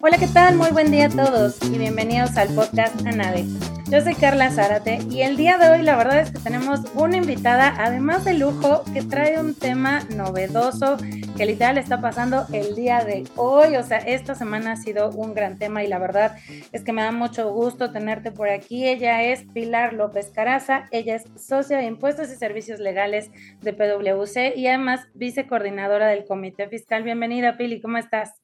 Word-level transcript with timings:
Hola, 0.00 0.18
¿qué 0.18 0.28
tal? 0.28 0.56
Muy 0.56 0.70
buen 0.70 0.90
día 0.90 1.06
a 1.06 1.08
todos 1.08 1.56
y 1.62 1.78
bienvenidos 1.78 2.36
al 2.36 2.54
podcast 2.54 3.04
ANADE. 3.06 3.46
Yo 3.92 4.00
soy 4.00 4.14
Carla 4.14 4.50
Zárate 4.50 5.00
y 5.10 5.20
el 5.20 5.36
día 5.36 5.58
de 5.58 5.68
hoy 5.68 5.82
la 5.82 5.96
verdad 5.96 6.20
es 6.20 6.30
que 6.30 6.38
tenemos 6.38 6.80
una 6.94 7.18
invitada, 7.18 7.74
además 7.76 8.24
de 8.24 8.32
lujo, 8.32 8.84
que 8.94 9.02
trae 9.02 9.38
un 9.38 9.54
tema 9.54 10.00
novedoso 10.16 10.96
que 11.36 11.44
literal 11.44 11.76
está 11.76 12.00
pasando 12.00 12.46
el 12.54 12.74
día 12.74 13.04
de 13.04 13.24
hoy. 13.36 13.76
O 13.76 13.82
sea, 13.82 13.98
esta 13.98 14.34
semana 14.34 14.72
ha 14.72 14.76
sido 14.76 15.10
un 15.10 15.34
gran 15.34 15.58
tema 15.58 15.84
y 15.84 15.88
la 15.88 15.98
verdad 15.98 16.38
es 16.72 16.84
que 16.84 16.94
me 16.94 17.02
da 17.02 17.12
mucho 17.12 17.52
gusto 17.52 17.92
tenerte 17.92 18.32
por 18.32 18.48
aquí. 18.48 18.88
Ella 18.88 19.24
es 19.24 19.44
Pilar 19.52 19.92
López 19.92 20.30
Caraza, 20.30 20.88
ella 20.90 21.16
es 21.16 21.24
socia 21.36 21.76
de 21.76 21.84
Impuestos 21.84 22.32
y 22.32 22.36
Servicios 22.36 22.80
Legales 22.80 23.30
de 23.60 23.74
PwC 23.74 24.54
y 24.56 24.68
además 24.68 25.06
vicecoordinadora 25.12 26.06
del 26.06 26.24
Comité 26.24 26.66
Fiscal. 26.66 27.02
Bienvenida, 27.02 27.58
Pili, 27.58 27.82
¿cómo 27.82 27.98
estás? 27.98 28.41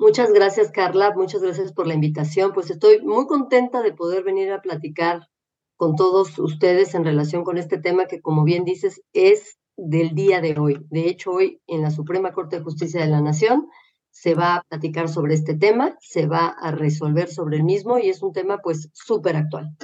Muchas 0.00 0.32
gracias, 0.32 0.70
Carla. 0.70 1.12
Muchas 1.14 1.42
gracias 1.42 1.74
por 1.74 1.86
la 1.86 1.92
invitación. 1.92 2.54
Pues 2.54 2.70
estoy 2.70 3.02
muy 3.02 3.26
contenta 3.26 3.82
de 3.82 3.92
poder 3.92 4.24
venir 4.24 4.50
a 4.50 4.62
platicar 4.62 5.28
con 5.76 5.94
todos 5.94 6.38
ustedes 6.38 6.94
en 6.94 7.04
relación 7.04 7.44
con 7.44 7.58
este 7.58 7.76
tema 7.76 8.06
que, 8.06 8.22
como 8.22 8.44
bien 8.44 8.64
dices, 8.64 9.02
es 9.12 9.58
del 9.76 10.14
día 10.14 10.40
de 10.40 10.58
hoy. 10.58 10.78
De 10.88 11.00
hecho, 11.06 11.32
hoy 11.32 11.60
en 11.66 11.82
la 11.82 11.90
Suprema 11.90 12.32
Corte 12.32 12.56
de 12.56 12.62
Justicia 12.62 13.02
de 13.02 13.08
la 13.08 13.20
Nación 13.20 13.68
se 14.10 14.34
va 14.34 14.54
a 14.54 14.62
platicar 14.62 15.10
sobre 15.10 15.34
este 15.34 15.54
tema, 15.54 15.98
se 16.00 16.26
va 16.26 16.46
a 16.46 16.70
resolver 16.70 17.28
sobre 17.28 17.58
el 17.58 17.64
mismo 17.64 17.98
y 17.98 18.08
es 18.08 18.22
un 18.22 18.32
tema 18.32 18.56
pues 18.62 18.88
súper 18.94 19.36
actual. 19.36 19.76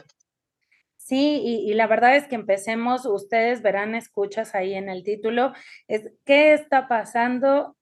Sí, 0.96 1.42
y, 1.44 1.70
y, 1.70 1.74
la 1.74 1.86
verdad 1.88 2.16
es 2.16 2.26
que 2.26 2.36
empecemos, 2.36 3.04
ustedes 3.04 3.60
verán, 3.60 3.94
escuchas 3.94 4.54
ahí 4.54 4.72
en 4.72 4.88
el 4.88 5.04
título, 5.04 5.52
es 5.88 6.10
qué 6.24 6.54
está 6.54 6.88
pasando 6.88 7.76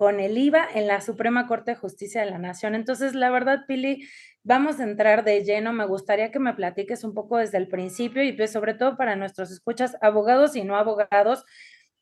con 0.00 0.18
el 0.18 0.38
IVA 0.38 0.66
en 0.74 0.86
la 0.86 1.02
Suprema 1.02 1.46
Corte 1.46 1.72
de 1.72 1.76
Justicia 1.76 2.24
de 2.24 2.30
la 2.30 2.38
Nación. 2.38 2.74
Entonces, 2.74 3.14
la 3.14 3.28
verdad, 3.28 3.66
Pili, 3.68 4.08
vamos 4.42 4.80
a 4.80 4.84
entrar 4.84 5.24
de 5.24 5.44
lleno. 5.44 5.74
Me 5.74 5.84
gustaría 5.84 6.30
que 6.30 6.38
me 6.38 6.54
platiques 6.54 7.04
un 7.04 7.12
poco 7.12 7.36
desde 7.36 7.58
el 7.58 7.68
principio 7.68 8.22
y 8.24 8.32
pues 8.32 8.50
sobre 8.50 8.72
todo 8.72 8.96
para 8.96 9.14
nuestros 9.14 9.50
escuchas, 9.50 9.98
abogados 10.00 10.56
y 10.56 10.64
no 10.64 10.76
abogados, 10.76 11.44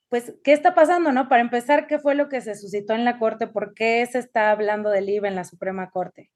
pues, 0.08 0.32
¿qué 0.44 0.52
está 0.52 0.76
pasando, 0.76 1.10
no? 1.10 1.28
Para 1.28 1.42
empezar, 1.42 1.88
¿qué 1.88 1.98
fue 1.98 2.14
lo 2.14 2.28
que 2.28 2.41
se 2.41 2.54
suscitó 2.54 2.94
en 2.94 3.04
la 3.04 3.19
Corte? 3.19 3.48
¿Por 3.48 3.74
qué 3.74 4.06
se 4.06 4.20
está 4.20 4.52
hablando 4.52 4.91
del 4.91 5.08
IVA 5.10 5.26
en 5.26 5.34
la 5.34 5.42
Suprema 5.42 5.91
Corte? 5.91 6.30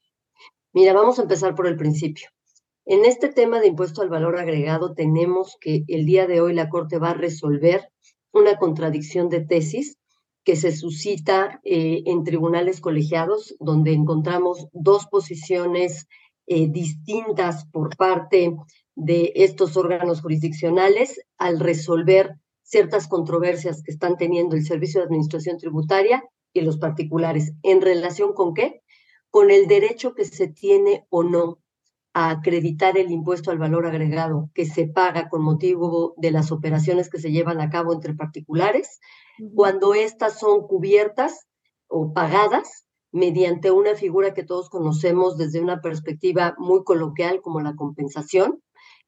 Mira, 0.72 0.92
vamos 0.92 1.20
a 1.20 1.22
empezar 1.22 1.54
por 1.54 1.68
el 1.68 1.76
principio. 1.76 2.28
En 2.86 3.04
este 3.04 3.28
tema 3.28 3.60
de 3.60 3.68
impuesto 3.68 4.02
al 4.02 4.08
valor 4.08 4.36
agregado, 4.36 4.94
tenemos 4.94 5.56
que 5.60 5.84
el 5.86 6.06
día 6.06 6.26
de 6.26 6.40
hoy 6.40 6.54
la 6.54 6.68
Corte 6.68 6.98
va 6.98 7.10
a 7.10 7.14
resolver 7.14 7.88
una 8.32 8.56
contradicción 8.56 9.28
de 9.28 9.42
tesis 9.42 10.00
que 10.44 10.56
se 10.56 10.72
suscita 10.72 11.60
eh, 11.64 12.02
en 12.06 12.24
tribunales 12.24 12.80
colegiados, 12.80 13.54
donde 13.60 13.92
encontramos 13.92 14.66
dos 14.72 15.06
posiciones 15.06 16.08
eh, 16.46 16.68
distintas 16.68 17.66
por 17.66 17.96
parte 17.96 18.56
de 18.94 19.32
estos 19.36 19.76
órganos 19.76 20.20
jurisdiccionales 20.20 21.20
al 21.38 21.60
resolver 21.60 22.36
ciertas 22.62 23.06
controversias 23.06 23.82
que 23.82 23.92
están 23.92 24.16
teniendo 24.16 24.56
el 24.56 24.64
Servicio 24.64 25.00
de 25.00 25.06
Administración 25.06 25.58
Tributaria 25.58 26.24
y 26.52 26.62
los 26.62 26.78
particulares. 26.78 27.52
¿En 27.62 27.80
relación 27.80 28.32
con 28.34 28.54
qué? 28.54 28.82
Con 29.30 29.50
el 29.50 29.66
derecho 29.66 30.14
que 30.14 30.24
se 30.24 30.48
tiene 30.48 31.06
o 31.08 31.22
no 31.22 31.61
a 32.14 32.30
acreditar 32.30 32.98
el 32.98 33.10
impuesto 33.10 33.50
al 33.50 33.58
valor 33.58 33.86
agregado 33.86 34.50
que 34.54 34.66
se 34.66 34.86
paga 34.86 35.28
con 35.28 35.42
motivo 35.42 36.14
de 36.16 36.30
las 36.30 36.52
operaciones 36.52 37.08
que 37.08 37.18
se 37.18 37.32
llevan 37.32 37.60
a 37.60 37.70
cabo 37.70 37.92
entre 37.92 38.14
particulares, 38.14 39.00
cuando 39.54 39.94
éstas 39.94 40.38
son 40.38 40.66
cubiertas 40.66 41.46
o 41.88 42.12
pagadas 42.12 42.86
mediante 43.12 43.70
una 43.70 43.94
figura 43.94 44.34
que 44.34 44.42
todos 44.42 44.68
conocemos 44.70 45.36
desde 45.36 45.60
una 45.60 45.80
perspectiva 45.80 46.54
muy 46.58 46.84
coloquial 46.84 47.40
como 47.40 47.60
la 47.60 47.74
compensación, 47.76 48.62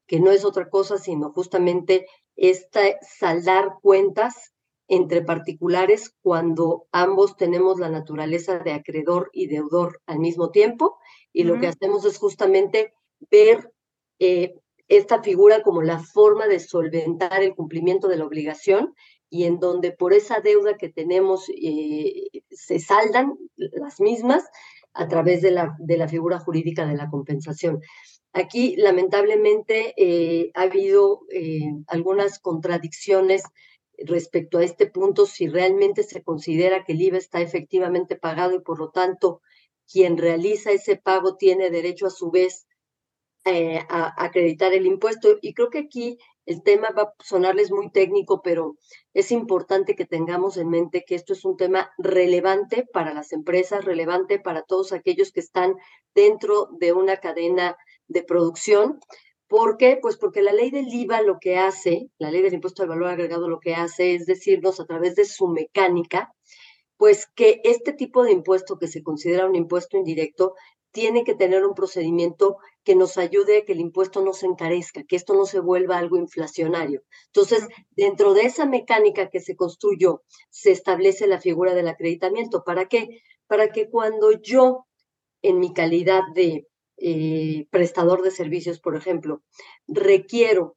que 0.07 0.21
no 0.21 0.31
es 0.31 0.45
otra 0.45 0.69
cosa 0.69 0.99
sino 0.99 1.33
justamente 1.33 2.07
esta 2.37 2.81
saldar 3.01 3.77
cuentas 3.81 4.53
entre 4.89 5.23
particulares 5.23 6.15
cuando 6.23 6.87
ambos 6.93 7.37
tenemos 7.37 7.79
la 7.79 7.89
naturaleza 7.89 8.59
de 8.59 8.73
acreedor 8.73 9.31
y 9.33 9.47
deudor 9.47 10.01
al 10.07 10.19
mismo 10.19 10.51
tiempo 10.51 10.99
y 11.35 11.43
lo 11.43 11.61
que 11.61 11.67
hacemos 11.67 12.07
es 12.07 12.17
justamente 12.17 12.95
ver 13.31 13.71
eh, 14.21 14.55
esta 14.87 15.23
figura 15.23 15.63
como 15.63 15.83
la 15.83 15.99
forma 15.99 16.47
de 16.47 16.61
solventar 16.61 17.43
el 17.43 17.55
cumplimiento 17.55 18.07
de 18.07 18.17
la 18.17 18.25
obligación 18.25 18.95
y 19.29 19.45
en 19.45 19.59
donde 19.59 19.91
por 19.91 20.13
esa 20.15 20.41
deuda 20.41 20.77
que 20.77 20.91
tenemos 20.91 21.51
eh, 21.51 22.29
se 22.51 22.79
saldan 22.79 23.37
las 23.57 24.01
mismas 24.01 24.45
a 24.93 25.09
través 25.09 25.43
de 25.43 25.51
la, 25.51 25.75
de 25.81 25.97
la 25.97 26.07
figura 26.07 26.39
jurídica 26.39 26.87
de 26.87 26.97
la 26.97 27.11
compensación. 27.11 27.81
Aquí, 28.33 28.77
lamentablemente, 28.77 29.95
eh, 29.97 30.53
ha 30.55 30.63
habido 30.63 31.21
algunas 31.87 32.39
contradicciones 32.39 33.43
respecto 33.99 34.59
a 34.59 34.65
este 34.65 34.87
punto, 34.87 35.27
si 35.27 35.49
realmente 35.49 36.05
se 36.05 36.23
considera 36.23 36.85
que 36.85 36.93
el 36.93 37.03
IVA 37.03 37.19
está 37.19 37.41
efectivamente 37.41 38.17
pagado 38.17 38.55
y 38.55 38.61
por 38.61 38.79
lo 38.79 38.91
tanto 38.91 39.41
quien 39.91 40.19
realiza 40.19 40.71
ese 40.73 40.97
pago 40.97 41.37
tiene 41.37 41.71
derecho 41.71 42.07
a 42.07 42.11
su 42.11 42.31
vez 42.31 42.67
eh, 43.47 43.81
a, 43.91 44.15
acreditar 44.25 44.73
el 44.73 44.87
impuesto. 44.87 45.37
Y 45.43 45.53
creo 45.53 45.69
que 45.69 45.81
aquí 45.81 46.19
el 46.47 46.63
tema 46.63 46.89
va 46.97 47.03
a 47.03 47.15
sonarles 47.23 47.71
muy 47.71 47.91
técnico, 47.91 48.41
pero 48.43 48.77
es 49.13 49.31
importante 49.33 49.95
que 49.95 50.07
tengamos 50.07 50.57
en 50.57 50.69
mente 50.71 51.05
que 51.07 51.15
esto 51.15 51.35
es 51.35 51.45
un 51.45 51.57
tema 51.57 51.91
relevante 51.99 52.87
para 52.93 53.13
las 53.13 53.33
empresas, 53.33 53.85
relevante 53.85 54.39
para 54.39 54.63
todos 54.63 54.93
aquellos 54.93 55.31
que 55.31 55.41
están 55.41 55.77
dentro 56.15 56.69
de 56.79 56.93
una 56.93 57.19
cadena 57.19 57.77
de 58.09 58.23
producción. 58.23 58.99
¿Por 59.47 59.77
qué? 59.77 59.99
Pues 60.01 60.17
porque 60.17 60.41
la 60.43 60.53
ley 60.53 60.71
del 60.71 60.93
IVA 60.93 61.21
lo 61.21 61.39
que 61.39 61.59
hace, 61.59 62.09
la 62.19 62.31
ley 62.31 62.43
del 62.43 62.55
impuesto 62.55 62.83
al 62.83 62.89
valor 62.89 63.09
agregado 63.09 63.49
lo 63.49 63.61
que 63.61 63.75
hace 63.75 64.15
es 64.15 64.27
decirnos 64.27 64.81
a 64.81 64.87
través 64.87 65.17
de 65.17 65.27
su 65.27 65.49
mecánica, 65.49 66.35
pues 66.97 67.27
que 67.35 67.61
este 67.65 67.93
tipo 67.93 68.23
de 68.23 68.33
impuesto 68.33 68.79
que 68.79 68.89
se 68.89 69.03
considera 69.03 69.47
un 69.47 69.57
impuesto 69.57 69.97
indirecto 69.97 70.55
tiene 70.95 71.25
que 71.25 71.35
tener 71.35 71.67
un 71.67 71.75
procedimiento 71.75 72.59
que 72.85 72.95
nos 72.95 73.19
ayude 73.19 73.59
a 73.59 73.65
que 73.65 73.73
el 73.73 73.81
impuesto 73.81 74.23
no 74.23 74.33
se 74.33 74.47
encarezca, 74.47 75.03
que 75.03 75.17
esto 75.17 75.35
no 75.35 75.45
se 75.45 75.59
vuelva 75.59 75.99
algo 75.99 76.17
inflacionario. 76.17 77.03
Entonces, 77.27 77.67
dentro 77.91 78.33
de 78.33 78.43
esa 78.43 78.65
mecánica 78.65 79.29
que 79.29 79.41
se 79.41 79.57
construyó, 79.57 80.23
se 80.51 80.71
establece 80.71 81.27
la 81.27 81.41
figura 81.41 81.75
del 81.75 81.89
acreditamiento. 81.89 82.63
¿Para 82.63 82.87
qué? 82.87 83.23
Para 83.49 83.73
que 83.73 83.91
cuando 83.91 84.31
yo, 84.41 84.87
en 85.43 85.59
mi 85.59 85.73
calidad 85.73 86.23
de 86.33 86.69
eh, 86.97 87.67
prestador 87.71 88.23
de 88.23 88.31
servicios, 88.31 88.79
por 88.79 88.95
ejemplo, 88.95 89.43
requiero 89.89 90.77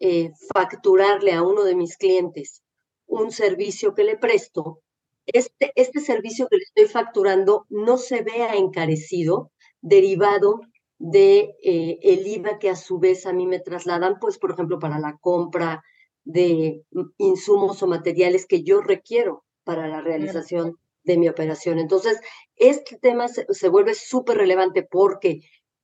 eh, 0.00 0.32
facturarle 0.52 1.34
a 1.34 1.42
uno 1.44 1.62
de 1.62 1.76
mis 1.76 1.96
clientes 1.96 2.64
un 3.06 3.30
servicio 3.30 3.94
que 3.94 4.02
le 4.02 4.16
presto, 4.16 4.80
este, 5.26 5.72
este 5.76 6.00
servicio 6.00 6.48
que 6.48 6.56
le 6.56 6.62
estoy 6.62 6.86
facturando 6.86 7.66
no 7.68 7.98
se 7.98 8.22
vea 8.22 8.54
encarecido 8.54 9.52
derivado 9.80 10.60
de 10.98 11.56
eh, 11.62 11.98
el 12.02 12.26
IVA 12.26 12.58
que 12.58 12.70
a 12.70 12.76
su 12.76 12.98
vez 12.98 13.26
a 13.26 13.32
mí 13.32 13.46
me 13.46 13.60
trasladan, 13.60 14.18
pues 14.20 14.38
por 14.38 14.52
ejemplo 14.52 14.78
para 14.78 14.98
la 14.98 15.16
compra 15.20 15.82
de 16.24 16.84
insumos 17.18 17.82
o 17.82 17.88
materiales 17.88 18.46
que 18.46 18.62
yo 18.62 18.80
requiero 18.80 19.44
para 19.64 19.88
la 19.88 20.00
realización 20.00 20.76
de 21.02 21.16
mi 21.16 21.28
operación. 21.28 21.80
Entonces, 21.80 22.20
este 22.54 22.96
tema 22.98 23.26
se, 23.26 23.46
se 23.50 23.68
vuelve 23.68 23.94
súper 23.94 24.36
relevante 24.36 24.86
porque 24.88 25.40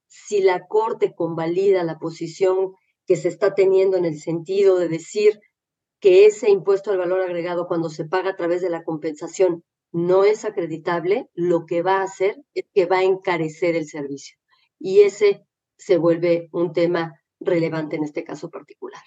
si 0.06 0.40
la 0.40 0.66
Corte 0.66 1.14
convalida 1.14 1.82
la 1.82 1.98
posición 1.98 2.72
que 3.06 3.16
se 3.16 3.28
está 3.28 3.54
teniendo 3.54 3.96
en 3.96 4.04
el 4.04 4.18
sentido 4.20 4.78
de 4.78 4.88
decir 4.88 5.40
que 6.00 6.26
ese 6.26 6.50
impuesto 6.50 6.90
al 6.90 6.98
valor 6.98 7.20
agregado 7.20 7.66
cuando 7.66 7.90
se 7.90 8.04
paga 8.04 8.30
a 8.30 8.36
través 8.36 8.62
de 8.62 8.70
la 8.70 8.84
compensación 8.84 9.64
no 9.90 10.24
es 10.24 10.44
acreditable, 10.44 11.28
lo 11.34 11.66
que 11.66 11.82
va 11.82 11.98
a 11.98 12.04
hacer 12.04 12.36
es 12.54 12.64
que 12.74 12.86
va 12.86 12.98
a 12.98 13.04
encarecer 13.04 13.74
el 13.74 13.86
servicio. 13.86 14.36
Y 14.78 15.00
ese 15.00 15.46
se 15.76 15.96
vuelve 15.96 16.48
un 16.52 16.72
tema 16.72 17.20
relevante 17.40 17.96
en 17.96 18.04
este 18.04 18.24
caso 18.24 18.50
particular. 18.50 19.02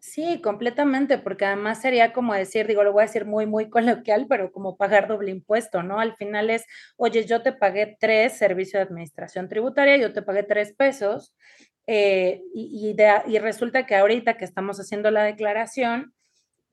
Sí, 0.00 0.40
completamente, 0.40 1.18
porque 1.18 1.44
además 1.44 1.80
sería 1.80 2.12
como 2.12 2.32
decir, 2.34 2.66
digo, 2.66 2.84
lo 2.84 2.92
voy 2.92 3.02
a 3.02 3.06
decir 3.06 3.24
muy, 3.24 3.46
muy 3.46 3.68
coloquial, 3.68 4.26
pero 4.28 4.52
como 4.52 4.76
pagar 4.76 5.08
doble 5.08 5.30
impuesto, 5.30 5.82
¿no? 5.82 5.98
Al 5.98 6.14
final 6.14 6.50
es, 6.50 6.64
oye, 6.96 7.24
yo 7.24 7.42
te 7.42 7.52
pagué 7.52 7.96
tres 7.98 8.38
servicios 8.38 8.80
de 8.80 8.88
administración 8.88 9.48
tributaria, 9.48 9.96
yo 9.96 10.12
te 10.12 10.22
pagué 10.22 10.44
tres 10.44 10.72
pesos, 10.72 11.34
eh, 11.90 12.42
y, 12.54 12.94
resulta 13.38 13.86
que 13.86 13.96
ahorita 13.96 14.36
que 14.36 14.44
estamos 14.44 14.78
haciendo 14.78 15.10
la 15.10 15.24
declaración, 15.24 16.12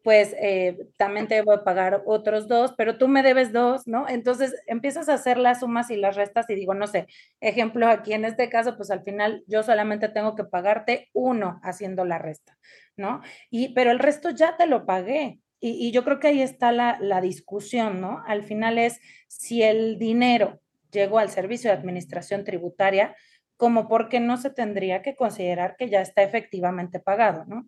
pues 0.04 0.36
eh, 0.38 0.78
también 0.98 1.30
te 1.30 1.42
voy 1.42 1.56
a 1.56 1.64
pagar 1.64 2.04
otros 2.06 2.50
dos, 2.50 2.74
pero 2.78 2.98
tú 2.98 3.08
me 3.08 3.24
debes 3.24 3.54
dos, 3.54 3.88
¿no? 3.88 4.10
Entonces 4.10 4.54
empiezas 4.68 5.08
a 5.08 5.14
hacer 5.14 5.38
las 5.38 5.62
sumas 5.62 5.90
y 5.90 5.96
las 5.96 6.18
restas 6.18 6.50
y 6.50 6.56
digo, 6.56 6.74
no 6.74 6.86
sé, 6.86 7.08
ejemplo 7.40 7.88
aquí 7.88 8.12
en 8.12 8.26
este 8.26 8.50
caso, 8.50 8.76
pues 8.76 8.92
al 8.92 9.04
final 9.04 9.42
yo 9.48 9.64
solamente 9.64 10.10
tengo 10.10 10.36
que 10.36 10.44
pagarte 10.44 11.10
uno 11.14 11.62
haciendo 11.64 12.04
la 12.04 12.18
resta, 12.18 12.58
¿no? 12.98 13.22
Y, 13.50 13.74
pero 13.74 13.92
el 13.92 14.00
resto 14.00 14.32
ya 14.32 14.58
te 14.58 14.68
lo 14.68 14.86
pagué. 14.86 15.40
Y, 15.62 15.92
yo 15.94 16.04
creo 16.04 16.20
que 16.20 16.28
ahí 16.28 16.42
está 16.42 16.74
la, 16.74 16.98
la 17.00 17.22
discusión, 17.22 18.02
¿no? 18.02 18.22
Al 18.28 18.44
final 18.44 18.78
es 18.78 19.00
si 19.28 19.64
el 19.64 19.98
dinero 19.98 20.60
llegó 20.92 21.20
al 21.20 21.30
servicio 21.30 21.72
de 21.72 21.78
administración 21.78 22.44
tributaria, 22.44 23.16
como 23.58 23.88
porque 23.88 24.20
no 24.20 24.38
se 24.38 24.50
tendría 24.50 25.02
que 25.02 25.16
considerar 25.16 25.76
que 25.78 25.90
ya 25.90 26.02
está 26.02 26.24
efectivamente 26.24 27.00
pagado, 27.00 27.46
¿no? 27.46 27.68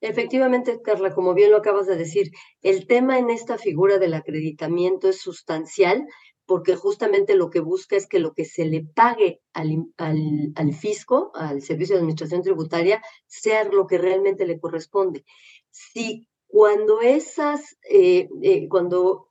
Efectivamente, 0.00 0.82
Carla, 0.82 1.14
como 1.14 1.32
bien 1.32 1.50
lo 1.50 1.56
acabas 1.56 1.86
de 1.86 1.96
decir, 1.96 2.30
el 2.60 2.86
tema 2.86 3.18
en 3.18 3.30
esta 3.30 3.56
figura 3.56 3.98
del 3.98 4.12
acreditamiento 4.12 5.08
es 5.08 5.20
sustancial 5.20 6.06
porque 6.46 6.76
justamente 6.76 7.34
lo 7.36 7.50
que 7.50 7.60
busca 7.60 7.96
es 7.96 8.06
que 8.06 8.18
lo 8.18 8.34
que 8.34 8.44
se 8.44 8.66
le 8.66 8.84
pague 8.84 9.40
al, 9.52 9.86
al, 9.96 10.74
fisco, 10.74 11.32
al 11.34 11.62
Servicio 11.62 11.94
de 11.94 12.00
Administración 12.00 12.42
Tributaria, 12.42 13.02
sea 13.26 13.64
lo 13.64 13.86
que 13.86 13.98
realmente 13.98 14.46
le 14.46 14.60
corresponde. 14.60 15.24
Si 15.70 16.28
cuando 16.46 17.00
esas, 17.00 17.78
eh, 17.88 18.28
eh, 18.42 18.68
cuando 18.68 19.30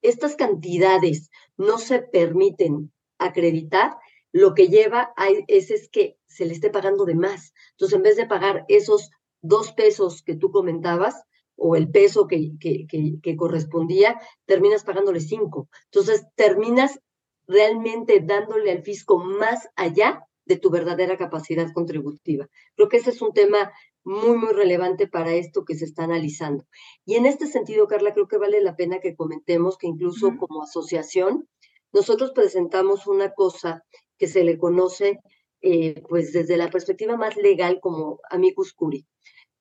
estas 0.00 0.36
cantidades 0.36 1.30
no 1.56 1.78
se 1.78 2.00
permiten 2.00 2.92
acreditar, 3.18 3.98
lo 4.38 4.54
que 4.54 4.68
lleva 4.68 5.12
a, 5.16 5.28
es, 5.48 5.70
es 5.70 5.88
que 5.88 6.16
se 6.26 6.46
le 6.46 6.52
esté 6.52 6.70
pagando 6.70 7.04
de 7.04 7.14
más. 7.14 7.52
Entonces, 7.72 7.96
en 7.96 8.02
vez 8.02 8.16
de 8.16 8.26
pagar 8.26 8.64
esos 8.68 9.10
dos 9.42 9.72
pesos 9.72 10.22
que 10.22 10.36
tú 10.36 10.50
comentabas, 10.50 11.22
o 11.60 11.74
el 11.74 11.90
peso 11.90 12.28
que, 12.28 12.52
que, 12.60 12.86
que, 13.20 13.36
correspondía, 13.36 14.20
terminas 14.46 14.84
pagándole 14.84 15.18
cinco. 15.18 15.68
Entonces, 15.86 16.24
terminas 16.36 17.00
realmente 17.48 18.20
dándole 18.20 18.70
al 18.70 18.82
fisco 18.82 19.18
más 19.18 19.68
allá 19.74 20.24
de 20.44 20.56
tu 20.56 20.70
verdadera 20.70 21.18
capacidad 21.18 21.66
contributiva. 21.72 22.46
Creo 22.76 22.88
que 22.88 22.98
ese 22.98 23.10
es 23.10 23.20
un 23.20 23.32
tema 23.32 23.72
muy, 24.04 24.36
muy 24.36 24.52
relevante 24.52 25.08
para 25.08 25.32
esto 25.32 25.64
que 25.64 25.74
se 25.74 25.84
está 25.84 26.04
analizando. 26.04 26.64
Y 27.04 27.16
en 27.16 27.26
este 27.26 27.48
sentido, 27.48 27.88
Carla, 27.88 28.14
creo 28.14 28.28
que 28.28 28.38
vale 28.38 28.62
la 28.62 28.76
pena 28.76 29.00
que 29.00 29.16
comentemos 29.16 29.76
que 29.78 29.88
incluso 29.88 30.36
como 30.38 30.62
asociación, 30.62 31.48
nosotros 31.92 32.30
presentamos 32.30 33.08
una 33.08 33.32
cosa 33.32 33.84
que 34.18 34.26
se 34.26 34.44
le 34.44 34.58
conoce 34.58 35.20
eh, 35.60 36.02
pues 36.08 36.32
desde 36.32 36.56
la 36.56 36.70
perspectiva 36.70 37.16
más 37.16 37.36
legal 37.36 37.80
como 37.80 38.20
amicus 38.30 38.72
curi. 38.72 39.06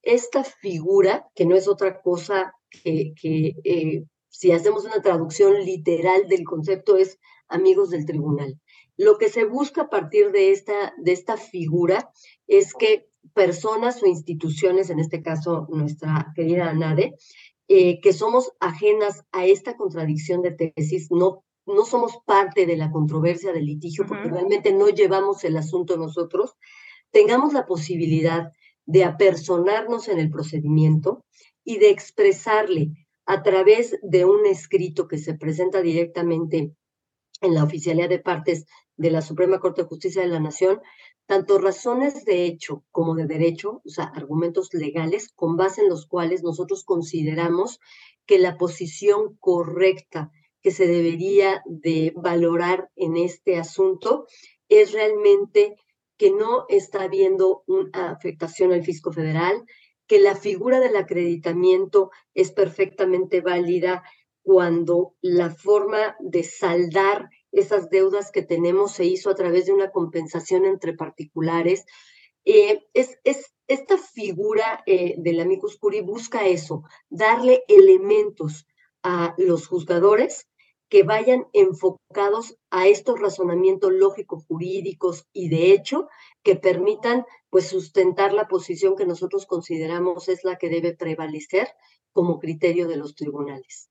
Esta 0.04 0.44
figura, 0.44 1.28
que 1.36 1.46
no 1.46 1.56
es 1.56 1.68
otra 1.68 2.02
cosa 2.02 2.54
que, 2.70 3.14
eh, 3.64 4.04
si 4.30 4.52
hacemos 4.52 4.86
una 4.86 5.02
traducción 5.02 5.66
literal 5.66 6.28
del 6.28 6.44
concepto, 6.44 6.98
es 6.98 7.18
amigos 7.48 7.90
del 7.90 8.06
tribunal. 8.06 8.60
Lo 8.96 9.18
que 9.18 9.30
se 9.30 9.46
busca 9.46 9.84
a 9.84 9.90
partir 9.90 10.32
de 10.32 10.52
esta, 10.52 10.94
de 10.98 11.12
esta 11.12 11.38
figura 11.38 12.12
es 12.46 12.74
que 12.74 13.08
personas 13.34 14.02
o 14.04 14.06
instituciones, 14.06 14.90
en 14.90 15.00
este 15.00 15.22
caso 15.22 15.68
nuestra 15.70 16.32
querida 16.36 16.70
ANADE, 16.70 17.16
eh, 17.68 18.00
que 18.02 18.14
somos 18.14 18.52
ajenas 18.60 19.26
a 19.32 19.46
esta 19.46 19.76
contradicción 19.76 20.42
de 20.42 20.52
tesis, 20.52 21.12
no 21.12 21.44
no 21.68 21.86
somos 21.86 22.20
parte 22.26 22.66
de 22.66 22.78
la 22.78 22.92
controversia 22.92 23.52
del 23.52 23.66
litigio 23.66 24.06
porque 24.08 24.30
realmente 24.30 24.72
no 24.74 24.90
llevamos 24.90 25.44
el 25.44 25.58
asunto 25.58 25.98
nosotros, 25.98 26.56
tengamos 27.12 27.54
la 27.54 27.66
posibilidad 27.66 28.52
de 28.86 29.04
apersonarnos 29.04 30.08
en 30.08 30.20
el 30.20 30.30
procedimiento 30.30 31.26
y 31.64 31.78
de 31.78 31.90
expresarle 31.90 32.94
a 33.26 33.44
través 33.44 33.98
de 34.02 34.24
un 34.24 34.46
escrito 34.46 35.08
que 35.08 35.18
se 35.18 35.34
presenta 35.34 35.82
directamente 35.82 36.74
en 37.42 37.54
la 37.54 37.64
oficialidad 37.64 38.10
de 38.10 38.20
partes 38.20 38.66
de 38.96 39.12
la 39.12 39.22
Suprema 39.22 39.60
Corte 39.60 39.84
de 39.84 39.90
Justicia 39.90 40.22
de 40.22 40.30
la 40.30 40.40
Nación, 40.40 40.82
tanto 41.28 41.60
razones 41.60 42.24
de 42.24 42.46
hecho 42.46 42.86
como 42.92 43.14
de 43.14 43.28
derecho, 43.28 43.82
o 43.86 43.90
sea, 43.90 44.06
argumentos 44.06 44.74
legales 44.74 45.30
con 45.36 45.58
base 45.58 45.82
en 45.82 45.90
los 45.90 46.08
cuales 46.08 46.42
nosotros 46.42 46.86
consideramos 46.86 47.80
que 48.26 48.40
la 48.40 48.58
posición 48.58 49.38
correcta 49.40 50.32
que 50.62 50.72
se 50.72 50.88
debería 50.88 51.62
de 51.66 52.14
valorar 52.16 52.90
en 52.96 53.18
este 53.18 53.58
asunto 53.58 54.28
es 54.70 54.92
realmente 54.92 55.76
que 56.18 56.32
no 56.32 56.66
está 56.68 57.04
habiendo 57.04 57.64
una 57.68 58.12
afectación 58.12 58.74
al 58.74 58.84
fisco 58.84 59.12
federal, 59.12 59.64
que 60.08 60.20
la 60.20 60.36
figura 60.36 60.80
del 60.80 60.96
acreditamiento 60.96 62.12
es 62.34 62.52
perfectamente 62.52 63.42
válida 63.42 64.04
cuando 64.42 65.16
la 65.22 65.50
forma 65.50 66.16
de 66.20 66.44
saldar 66.44 67.30
esas 67.52 67.90
deudas 67.90 68.32
que 68.32 68.42
tenemos 68.42 68.94
se 68.94 69.06
hizo 69.06 69.30
a 69.30 69.36
través 69.36 69.66
de 69.66 69.74
una 69.74 69.92
compensación 69.92 70.66
entre 70.66 70.94
particulares. 70.94 71.86
Eh, 72.46 72.88
es, 72.94 73.20
es, 73.26 73.54
esta 73.68 73.98
figura 73.98 74.84
eh, 74.86 75.16
del 75.18 75.42
amicus 75.42 75.78
curi 75.78 76.02
busca 76.02 76.48
eso, 76.48 76.84
darle 77.10 77.64
elementos 77.68 78.66
a 79.08 79.34
los 79.38 79.68
juzgadores 79.68 80.50
que 80.90 81.04
vayan 81.04 81.46
enfocados 81.54 82.58
a 82.70 82.88
estos 82.88 83.20
razonamientos 83.20 83.94
lógicos, 83.94 84.46
jurídicos 84.48 85.26
y 85.32 85.48
de 85.48 85.72
hecho 85.72 86.10
que 86.44 86.56
permitan 86.56 87.26
pues 87.50 87.70
sustentar 87.70 88.34
la 88.34 88.50
posición 88.50 88.98
que 88.98 89.06
nosotros 89.06 89.46
consideramos 89.46 90.28
es 90.28 90.44
la 90.44 90.58
que 90.58 90.70
debe 90.70 90.94
prevalecer 90.94 91.70
como 92.12 92.40
criterio 92.40 92.88
de 92.88 92.98
los 92.98 93.16
tribunales. 93.16 93.90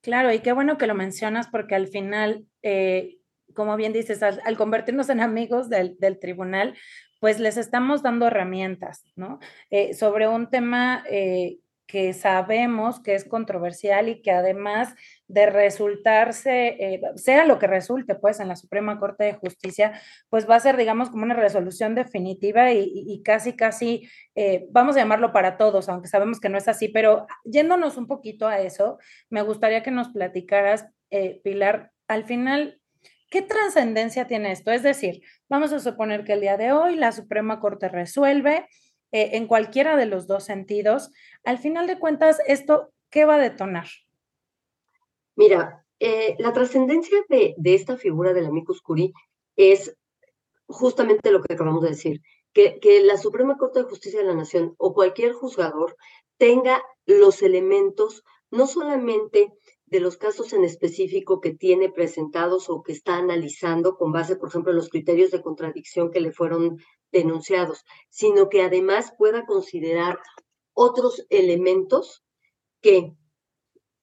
Claro, 0.00 0.32
y 0.32 0.38
qué 0.38 0.52
bueno 0.52 0.78
que 0.78 0.86
lo 0.86 0.94
mencionas 0.94 1.48
porque 1.48 1.74
al 1.74 1.88
final, 1.88 2.46
eh, 2.62 3.18
como 3.54 3.76
bien 3.76 3.92
dices, 3.92 4.22
al, 4.22 4.56
convertirnos 4.56 5.08
en 5.08 5.20
amigos 5.20 5.68
del, 5.68 5.96
tribunal, 6.20 6.76
pues 7.20 7.40
les 7.40 7.56
estamos 7.56 8.02
dando 8.02 8.26
herramientas, 8.26 9.04
¿no? 9.16 9.40
Eh, 9.70 9.94
sobre 9.94 10.28
un 10.28 10.50
tema 10.50 11.04
eh, 11.08 11.58
que 11.86 12.12
sabemos 12.12 13.00
que 13.00 13.14
es 13.14 13.24
controversial 13.24 14.08
y 14.08 14.22
que 14.22 14.30
además 14.30 14.94
de 15.28 15.46
resultarse, 15.46 16.76
eh, 16.78 17.00
sea 17.16 17.44
lo 17.44 17.58
que 17.58 17.66
resulte, 17.66 18.14
pues, 18.14 18.40
en 18.40 18.48
la 18.48 18.56
Suprema 18.56 18.98
Corte 18.98 19.24
de 19.24 19.32
Justicia, 19.34 20.00
pues 20.28 20.48
va 20.48 20.56
a 20.56 20.60
ser, 20.60 20.76
digamos, 20.76 21.10
como 21.10 21.24
una 21.24 21.34
resolución 21.34 21.94
definitiva 21.94 22.72
y, 22.72 23.22
casi, 23.24 23.54
casi, 23.54 24.08
eh, 24.34 24.66
vamos 24.70 24.96
a 24.96 25.00
llamarlo 25.00 25.32
para 25.32 25.56
todos, 25.56 25.88
aunque 25.88 26.08
sabemos 26.08 26.40
que 26.40 26.48
no 26.48 26.58
es 26.58 26.68
así, 26.68 26.88
pero 26.88 27.26
yéndonos 27.44 27.96
un 27.96 28.06
poquito 28.06 28.46
a 28.46 28.60
eso, 28.60 28.98
me 29.30 29.42
gustaría 29.42 29.82
que 29.82 29.90
nos 29.90 30.10
platicaras, 30.10 30.86
eh, 31.10 31.40
Pilar, 31.42 31.92
al 32.08 32.24
final, 32.24 32.80
¿qué 33.30 33.42
trascendencia 33.42 34.26
tiene 34.26 34.52
esto? 34.52 34.70
Es 34.70 34.82
decir, 34.82 35.22
vamos 35.48 35.72
a 35.72 35.80
suponer 35.80 36.24
que 36.24 36.34
el 36.34 36.42
día 36.42 36.56
de 36.56 36.72
hoy 36.72 36.96
la 36.96 37.12
Suprema 37.12 37.60
Corte 37.60 37.88
resuelve 37.88 38.66
eh, 39.12 39.30
en 39.36 39.46
cualquiera 39.46 39.96
de 39.96 40.06
los 40.06 40.26
dos 40.26 40.44
sentidos, 40.44 41.10
al 41.44 41.58
final 41.58 41.86
de 41.86 41.98
cuentas, 41.98 42.38
¿esto 42.46 42.92
qué 43.10 43.24
va 43.24 43.36
a 43.36 43.38
detonar? 43.38 43.86
Mira, 45.36 45.84
eh, 46.00 46.34
la 46.38 46.52
trascendencia 46.52 47.18
de, 47.28 47.54
esta 47.62 47.96
figura 47.96 48.32
del 48.32 48.46
amicus 48.46 48.82
curi 48.82 49.12
es 49.54 49.96
justamente 50.66 51.30
lo 51.30 51.42
que 51.42 51.54
acabamos 51.54 51.82
de 51.82 51.90
decir, 51.90 52.22
que, 52.52 52.80
que 52.80 53.02
la 53.02 53.18
Suprema 53.18 53.56
Corte 53.56 53.80
de 53.80 53.88
Justicia 53.88 54.20
de 54.20 54.26
la 54.26 54.34
Nación 54.34 54.74
o 54.78 54.94
cualquier 54.94 55.32
juzgador 55.32 55.96
tenga 56.38 56.82
los 57.06 57.42
elementos 57.42 58.24
no 58.50 58.66
solamente 58.66 59.52
de 59.86 60.00
los 60.00 60.16
casos 60.16 60.54
en 60.54 60.64
específico 60.64 61.40
que 61.40 61.52
tiene 61.52 61.90
presentados 61.90 62.70
o 62.70 62.82
que 62.82 62.92
está 62.92 63.16
analizando 63.16 63.96
con 63.96 64.10
base, 64.10 64.36
por 64.36 64.48
ejemplo, 64.48 64.72
en 64.72 64.78
los 64.78 64.88
criterios 64.88 65.30
de 65.30 65.42
contradicción 65.42 66.10
que 66.10 66.20
le 66.20 66.32
fueron 66.32 66.78
denunciados, 67.12 67.84
sino 68.08 68.48
que 68.48 68.62
además 68.62 69.12
pueda 69.16 69.46
considerar 69.46 70.18
otros 70.74 71.26
elementos 71.30 72.24
que 72.80 73.14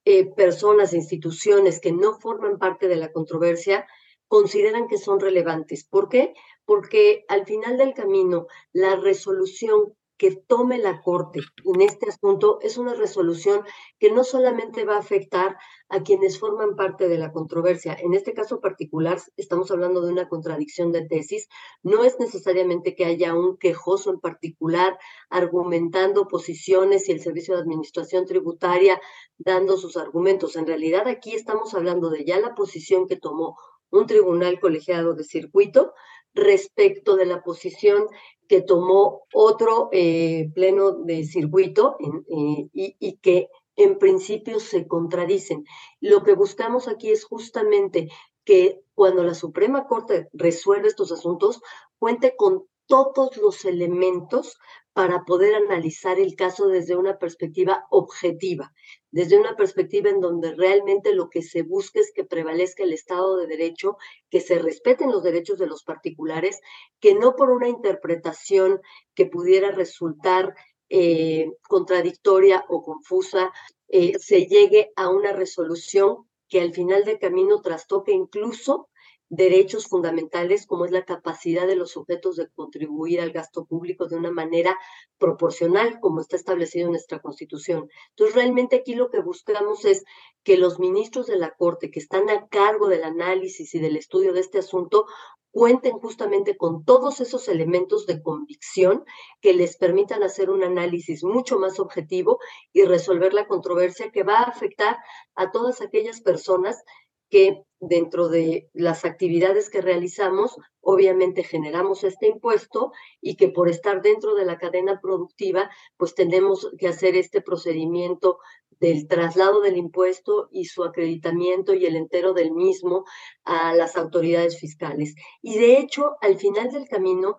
eh, 0.05 0.25
personas 0.25 0.93
e 0.93 0.97
instituciones 0.97 1.79
que 1.79 1.91
no 1.91 2.19
forman 2.19 2.57
parte 2.57 2.87
de 2.87 2.95
la 2.95 3.11
controversia 3.11 3.85
consideran 4.27 4.87
que 4.87 4.97
son 4.97 5.19
relevantes. 5.19 5.83
¿Por 5.83 6.07
qué? 6.07 6.33
Porque 6.65 7.25
al 7.27 7.45
final 7.45 7.77
del 7.77 7.93
camino, 7.93 8.47
la 8.71 8.95
resolución 8.95 9.95
que 10.19 10.35
tome 10.35 10.77
la 10.77 11.01
Corte 11.01 11.39
en 11.63 11.81
este 11.81 12.09
asunto 12.09 12.59
es 12.61 12.77
una 12.77 12.93
resolución 12.93 13.63
que 13.99 14.11
no 14.11 14.25
solamente 14.25 14.83
va 14.83 14.95
a 14.95 14.99
afectar 14.99 15.57
a 15.87 16.03
quienes 16.03 16.37
forman 16.37 16.75
parte 16.75 17.07
de 17.07 17.17
la 17.17 17.31
controversia. 17.31 17.97
En 17.97 18.13
este 18.13 18.33
caso 18.33 18.59
particular, 18.59 19.17
estamos 19.37 19.71
hablando 19.71 20.01
de 20.01 20.11
una 20.11 20.27
contradicción 20.27 20.91
de 20.91 21.07
tesis. 21.07 21.47
No 21.83 22.03
es 22.03 22.19
necesariamente 22.19 22.95
que 22.95 23.05
haya 23.05 23.33
un 23.33 23.57
quejoso 23.57 24.11
en 24.11 24.19
particular 24.19 24.99
argumentando 25.29 26.27
posiciones 26.27 27.07
y 27.07 27.13
el 27.13 27.21
Servicio 27.21 27.55
de 27.55 27.61
Administración 27.61 28.25
Tributaria 28.25 29.01
dando 29.37 29.77
sus 29.77 29.95
argumentos. 29.95 30.57
En 30.57 30.67
realidad 30.67 31.07
aquí 31.07 31.33
estamos 31.33 31.73
hablando 31.73 32.09
de 32.09 32.25
ya 32.25 32.39
la 32.41 32.55
posición 32.55 33.07
que 33.07 33.15
tomó 33.15 33.57
un 33.89 34.05
tribunal 34.05 34.59
colegiado 34.59 35.13
de 35.13 35.23
circuito 35.23 35.93
respecto 36.33 37.15
de 37.15 37.25
la 37.25 37.41
posición 37.41 38.05
que 38.49 38.61
tomó 38.61 39.21
otro 39.33 39.89
eh, 39.93 40.51
pleno 40.53 40.91
de 40.91 41.23
circuito 41.23 41.95
y, 42.27 42.69
y 42.73 43.17
que 43.17 43.47
en 43.77 43.97
principio 43.97 44.59
se 44.59 44.87
contradicen. 44.87 45.63
Lo 46.01 46.23
que 46.23 46.33
buscamos 46.33 46.89
aquí 46.89 47.11
es 47.11 47.23
justamente 47.23 48.09
que 48.43 48.81
cuando 48.95 49.23
la 49.23 49.35
Suprema 49.35 49.87
Corte 49.87 50.27
resuelve 50.33 50.87
estos 50.87 51.11
asuntos, 51.11 51.61
cuente 51.99 52.35
con 52.35 52.65
todos 52.87 53.37
los 53.37 53.63
elementos 53.65 54.57
para 54.93 55.23
poder 55.23 55.53
analizar 55.53 56.19
el 56.19 56.35
caso 56.35 56.67
desde 56.67 56.97
una 56.97 57.19
perspectiva 57.19 57.85
objetiva, 57.91 58.73
desde 59.11 59.39
una 59.39 59.55
perspectiva 59.55 60.09
en 60.09 60.19
donde 60.19 60.53
realmente 60.53 61.13
lo 61.13 61.29
que 61.29 61.41
se 61.41 61.63
busca 61.63 61.99
es 61.99 62.11
que 62.13 62.23
prevalezca 62.23 62.83
el 62.83 62.93
Estado 62.93 63.37
de 63.37 63.47
Derecho, 63.47 63.97
que 64.29 64.41
se 64.41 64.59
respeten 64.59 65.11
los 65.11 65.23
derechos 65.23 65.57
de 65.57 65.67
los 65.67 65.83
particulares, 65.83 66.59
que 66.99 67.15
no 67.15 67.35
por 67.35 67.49
una 67.49 67.67
interpretación 67.67 68.81
que 69.15 69.25
pudiera 69.25 69.71
resultar 69.71 70.55
eh, 70.89 71.51
contradictoria 71.67 72.65
o 72.67 72.83
confusa 72.83 73.51
eh, 73.87 74.17
se 74.19 74.45
llegue 74.45 74.91
a 74.95 75.09
una 75.09 75.33
resolución 75.33 76.27
que 76.47 76.61
al 76.61 76.73
final 76.73 77.05
del 77.05 77.19
camino 77.19 77.61
trastoque 77.61 78.11
incluso 78.11 78.89
derechos 79.29 79.87
fundamentales 79.87 80.65
como 80.65 80.85
es 80.85 80.91
la 80.91 81.05
capacidad 81.05 81.67
de 81.67 81.75
los 81.75 81.91
sujetos 81.91 82.35
de 82.35 82.49
contribuir 82.49 83.21
al 83.21 83.31
gasto 83.31 83.65
público 83.65 84.07
de 84.07 84.17
una 84.17 84.31
manera 84.31 84.77
proporcional, 85.17 85.99
como 85.99 86.19
está 86.21 86.35
establecido 86.35 86.85
en 86.85 86.91
nuestra 86.91 87.19
Constitución. 87.19 87.89
Entonces, 88.09 88.35
realmente 88.35 88.77
aquí 88.77 88.95
lo 88.95 89.09
que 89.09 89.21
buscamos 89.21 89.85
es 89.85 90.03
que 90.43 90.57
los 90.57 90.79
ministros 90.79 91.27
de 91.27 91.37
la 91.37 91.51
Corte 91.51 91.91
que 91.91 91.99
están 91.99 92.29
a 92.29 92.47
cargo 92.47 92.87
del 92.87 93.03
análisis 93.03 93.73
y 93.75 93.79
del 93.79 93.97
estudio 93.97 94.33
de 94.33 94.39
este 94.39 94.59
asunto 94.59 95.05
cuenten 95.51 95.93
justamente 95.93 96.57
con 96.57 96.85
todos 96.85 97.21
esos 97.21 97.47
elementos 97.47 98.05
de 98.05 98.21
convicción 98.21 99.03
que 99.41 99.53
les 99.53 99.77
permitan 99.77 100.23
hacer 100.23 100.49
un 100.49 100.63
análisis 100.63 101.23
mucho 101.23 101.57
más 101.57 101.79
objetivo 101.79 102.39
y 102.71 102.83
resolver 102.83 103.33
la 103.33 103.47
controversia 103.47 104.11
que 104.11 104.23
va 104.23 104.39
a 104.39 104.43
afectar 104.43 104.97
a 105.35 105.51
todas 105.51 105.81
aquellas 105.81 106.21
personas 106.21 106.83
que 107.29 107.63
dentro 107.79 108.27
de 108.27 108.69
las 108.73 109.05
actividades 109.05 109.69
que 109.69 109.81
realizamos, 109.81 110.57
obviamente 110.81 111.43
generamos 111.43 112.03
este 112.03 112.27
impuesto 112.27 112.91
y 113.21 113.35
que 113.35 113.49
por 113.49 113.69
estar 113.69 114.01
dentro 114.01 114.35
de 114.35 114.45
la 114.45 114.57
cadena 114.57 114.99
productiva, 115.01 115.69
pues 115.97 116.13
tenemos 116.13 116.69
que 116.77 116.87
hacer 116.87 117.15
este 117.15 117.41
procedimiento 117.41 118.39
del 118.79 119.07
traslado 119.07 119.61
del 119.61 119.77
impuesto 119.77 120.47
y 120.51 120.65
su 120.65 120.83
acreditamiento 120.83 121.73
y 121.73 121.85
el 121.85 121.95
entero 121.95 122.33
del 122.33 122.51
mismo 122.51 123.05
a 123.43 123.73
las 123.73 123.97
autoridades 123.97 124.59
fiscales. 124.59 125.15
Y 125.41 125.57
de 125.57 125.77
hecho, 125.79 126.15
al 126.21 126.37
final 126.37 126.71
del 126.71 126.87
camino, 126.87 127.37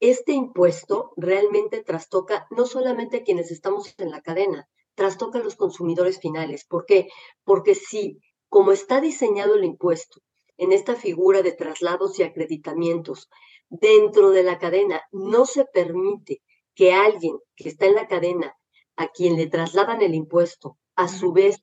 este 0.00 0.32
impuesto 0.32 1.12
realmente 1.16 1.82
trastoca 1.82 2.46
no 2.50 2.64
solamente 2.64 3.18
a 3.18 3.22
quienes 3.22 3.50
estamos 3.50 3.94
en 3.98 4.10
la 4.10 4.22
cadena, 4.22 4.68
trastoca 4.94 5.38
a 5.38 5.42
los 5.42 5.56
consumidores 5.56 6.18
finales. 6.20 6.64
¿Por 6.64 6.86
qué? 6.86 7.08
Porque 7.44 7.74
si 7.74 8.18
como 8.50 8.72
está 8.72 9.00
diseñado 9.00 9.54
el 9.54 9.64
impuesto 9.64 10.20
en 10.58 10.72
esta 10.72 10.94
figura 10.94 11.40
de 11.40 11.52
traslados 11.52 12.18
y 12.18 12.22
acreditamientos 12.22 13.30
dentro 13.70 14.30
de 14.30 14.42
la 14.42 14.58
cadena, 14.58 15.02
no 15.12 15.46
se 15.46 15.64
permite 15.64 16.42
que 16.74 16.92
alguien 16.92 17.38
que 17.56 17.70
está 17.70 17.86
en 17.86 17.94
la 17.94 18.08
cadena 18.08 18.54
a 18.96 19.08
quien 19.08 19.36
le 19.36 19.46
trasladan 19.46 20.02
el 20.02 20.14
impuesto, 20.14 20.76
a 20.96 21.08
su 21.08 21.32
vez, 21.32 21.62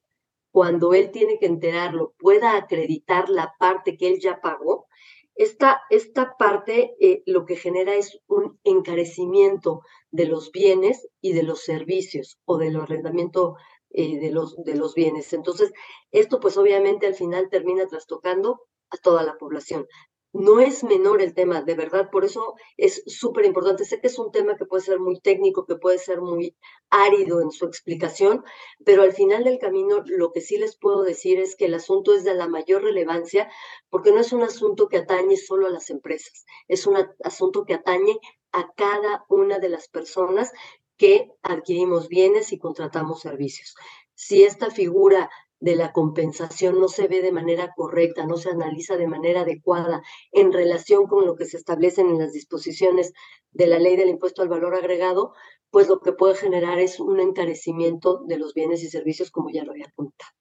cuando 0.52 0.96
él 0.96 1.12
tiene 1.12 1.38
que 1.38 1.46
enterarlo, 1.46 2.16
pueda 2.18 2.56
acreditar 2.56 3.30
la 3.30 3.54
parte 3.60 3.98
que 3.98 4.08
él 4.08 4.20
ya 4.20 4.42
pagó, 4.42 4.88
esta, 5.36 5.82
esta 5.92 6.36
parte 6.36 6.96
eh, 7.00 7.22
lo 7.28 7.46
que 7.46 7.58
genera 7.58 7.94
es 7.94 8.20
un 8.26 8.60
encarecimiento 8.64 9.82
de 10.10 10.26
los 10.26 10.52
bienes 10.52 11.08
y 11.22 11.34
de 11.34 11.44
los 11.44 11.62
servicios 11.62 12.40
o 12.46 12.58
del 12.58 12.78
arrendamiento 12.78 13.56
eh, 13.92 14.20
de, 14.20 14.32
los, 14.32 14.56
de 14.64 14.76
los 14.76 14.94
bienes. 14.94 15.34
Entonces, 15.34 15.72
esto 16.12 16.40
pues 16.40 16.58
obviamente 16.58 17.08
al 17.08 17.16
final 17.16 17.50
termina 17.50 17.88
trastocando 17.88 18.62
a 18.90 18.98
toda 18.98 19.24
la 19.24 19.38
población. 19.38 19.88
No 20.34 20.60
es 20.60 20.84
menor 20.84 21.22
el 21.22 21.34
tema, 21.34 21.62
de 21.62 21.74
verdad, 21.74 22.10
por 22.12 22.26
eso 22.26 22.54
es 22.76 23.02
súper 23.08 23.46
importante. 23.46 23.86
Sé 23.86 24.02
que 24.02 24.08
es 24.08 24.20
un 24.20 24.32
tema 24.32 24.56
que 24.58 24.66
puede 24.66 24.84
ser 24.84 25.00
muy 25.00 25.20
técnico, 25.20 25.66
que 25.66 25.78
puede 25.78 25.98
ser 25.98 26.22
muy 26.22 26.56
árido 26.90 27.42
en 27.42 27.50
su 27.50 27.66
explicación, 27.66 28.44
pero 28.86 29.04
al 29.04 29.14
final 29.14 29.46
del 29.46 29.58
camino 29.58 30.04
lo 30.06 30.32
que 30.34 30.42
sí 30.42 30.58
les 30.58 30.78
puedo 30.78 31.04
decir 31.04 31.40
es 31.40 31.56
que 31.56 31.66
el 31.66 31.74
asunto 31.74 32.14
es 32.14 32.24
de 32.24 32.36
la 32.36 32.48
mayor 32.48 32.84
relevancia 32.84 33.50
porque 33.90 34.12
no 34.12 34.20
es 34.20 34.34
un 34.34 34.44
asunto 34.44 34.90
que 34.90 34.98
atañe 34.98 35.38
solo 35.38 35.68
a 35.68 35.72
las 35.72 35.90
empresas, 35.90 36.46
es 36.68 36.86
un 36.86 36.98
asunto 37.24 37.66
que 37.66 37.74
atañe 37.74 38.20
a 38.52 38.72
cada 38.76 39.26
una 39.30 39.60
de 39.60 39.70
las 39.70 39.88
personas 39.88 40.52
que 40.98 41.32
adquirimos 41.44 42.08
bienes 42.08 42.52
y 42.52 42.60
contratamos 42.60 43.22
servicios. 43.22 43.76
Si 44.14 44.44
esta 44.44 44.70
figura 44.72 45.30
de 45.60 45.76
la 45.76 45.92
compensación 45.92 46.80
no 46.80 46.88
se 46.88 47.08
ve 47.08 47.22
de 47.22 47.32
manera 47.32 47.74
correcta, 47.76 48.26
no 48.26 48.38
se 48.38 48.50
analiza 48.50 48.96
de 48.98 49.08
manera 49.08 49.42
adecuada 49.42 50.04
en 50.32 50.54
relación 50.54 51.08
con 51.08 51.26
lo 51.26 51.36
que 51.36 51.46
se 51.46 51.58
establecen 51.58 52.10
en 52.10 52.20
las 52.20 52.34
disposiciones 52.34 53.14
de 53.52 53.68
la 53.68 53.80
ley 53.80 53.96
del 53.96 54.10
impuesto 54.10 54.42
al 54.42 54.50
valor 54.50 54.76
agregado, 54.76 55.34
pues 55.72 55.88
lo 55.88 56.00
que 56.00 56.14
puede 56.14 56.36
generar 56.36 56.80
es 56.80 57.00
un 57.00 57.20
encarecimiento 57.20 58.22
de 58.26 58.38
los 58.38 58.54
bienes 58.54 58.84
y 58.84 58.90
servicios, 58.90 59.32
como 59.32 59.50
ya 59.50 59.64
lo 59.64 59.72
había 59.72 59.88
apuntado. 59.88 60.32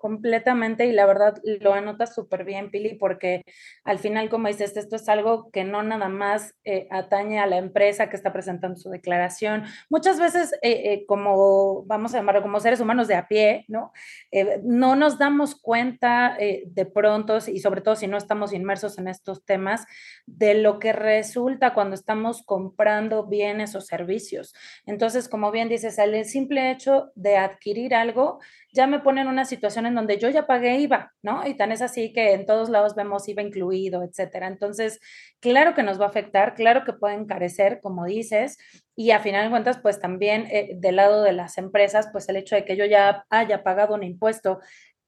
Completamente, 0.00 0.86
y 0.86 0.92
la 0.92 1.04
verdad 1.04 1.42
lo 1.44 1.74
anota 1.74 2.06
súper 2.06 2.44
bien, 2.44 2.70
Pili, 2.70 2.94
porque 2.94 3.42
al 3.84 3.98
final, 3.98 4.30
como 4.30 4.48
dices, 4.48 4.74
esto 4.78 4.96
es 4.96 5.06
algo 5.10 5.50
que 5.50 5.62
no 5.62 5.82
nada 5.82 6.08
más 6.08 6.54
eh, 6.64 6.88
atañe 6.90 7.38
a 7.38 7.46
la 7.46 7.58
empresa 7.58 8.08
que 8.08 8.16
está 8.16 8.32
presentando 8.32 8.78
su 8.78 8.88
declaración. 8.88 9.64
Muchas 9.90 10.18
veces, 10.18 10.54
eh, 10.62 10.92
eh, 10.92 11.04
como 11.06 11.84
vamos 11.84 12.14
a 12.14 12.16
llamarlo, 12.16 12.40
como 12.40 12.60
seres 12.60 12.80
humanos 12.80 13.08
de 13.08 13.14
a 13.14 13.28
pie, 13.28 13.66
¿no? 13.68 13.92
no 14.62 14.96
nos 14.96 15.18
damos 15.18 15.54
cuenta 15.60 16.34
de 16.38 16.86
pronto, 16.86 17.36
y 17.46 17.60
sobre 17.60 17.82
todo 17.82 17.94
si 17.94 18.06
no 18.06 18.16
estamos 18.16 18.54
inmersos 18.54 18.96
en 18.96 19.06
estos 19.06 19.44
temas, 19.44 19.84
de 20.24 20.54
lo 20.54 20.78
que 20.78 20.94
resulta 20.94 21.74
cuando 21.74 21.94
estamos 21.94 22.42
comprando 22.42 23.26
bienes 23.26 23.74
o 23.74 23.82
servicios. 23.82 24.54
Entonces, 24.86 25.28
como 25.28 25.50
bien 25.50 25.68
dices, 25.68 25.98
el 25.98 26.24
simple 26.24 26.70
hecho 26.70 27.12
de 27.16 27.36
adquirir 27.36 27.94
algo 27.94 28.38
ya 28.72 28.86
me 28.86 29.00
pone 29.00 29.20
en 29.20 29.28
una 29.28 29.44
situación 29.44 29.86
en 29.90 29.94
donde 29.96 30.18
yo 30.18 30.28
ya 30.30 30.46
pagué 30.46 30.78
IVA, 30.78 31.12
¿no? 31.22 31.46
Y 31.46 31.54
tan 31.54 31.72
es 31.72 31.82
así 31.82 32.12
que 32.12 32.32
en 32.32 32.46
todos 32.46 32.70
lados 32.70 32.94
vemos 32.94 33.28
IVA 33.28 33.42
incluido, 33.42 34.02
etcétera. 34.02 34.46
Entonces, 34.46 35.00
claro 35.40 35.74
que 35.74 35.82
nos 35.82 36.00
va 36.00 36.06
a 36.06 36.08
afectar, 36.08 36.54
claro 36.54 36.84
que 36.84 36.94
puede 36.94 37.14
encarecer, 37.14 37.80
como 37.80 38.06
dices, 38.06 38.56
y 38.96 39.10
a 39.10 39.20
final 39.20 39.44
de 39.44 39.50
cuentas, 39.50 39.78
pues 39.78 40.00
también 40.00 40.46
eh, 40.50 40.72
del 40.76 40.96
lado 40.96 41.22
de 41.22 41.32
las 41.32 41.58
empresas, 41.58 42.08
pues 42.12 42.28
el 42.28 42.36
hecho 42.36 42.56
de 42.56 42.64
que 42.64 42.76
yo 42.76 42.84
ya 42.86 43.24
haya 43.30 43.62
pagado 43.62 43.94
un 43.94 44.02
impuesto 44.02 44.60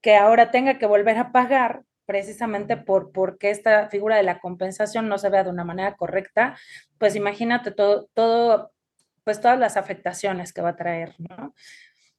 que 0.03 0.17
ahora 0.17 0.51
tenga 0.51 0.79
que 0.79 0.87
volver 0.87 1.17
a 1.17 1.33
pagar, 1.33 1.83
precisamente 2.07 2.77
por 2.77 3.13
porque 3.13 3.51
esta 3.51 3.89
figura 3.89 4.17
de 4.17 4.23
la 4.23 4.41
compensación 4.41 5.09
no 5.09 5.19
se 5.19 5.31
vea 5.31 5.45
de 5.45 5.51
una 5.51 5.65
manera 5.65 5.95
correcta, 5.97 6.59
pues 6.99 7.17
imagínate 7.17 7.71
todo, 7.71 8.09
todo, 8.15 8.73
pues 9.25 9.41
todas 9.41 9.59
las 9.59 9.77
afectaciones 9.77 10.53
que 10.53 10.63
va 10.63 10.71
a 10.71 10.77
traer, 10.77 11.15
¿no? 11.19 11.55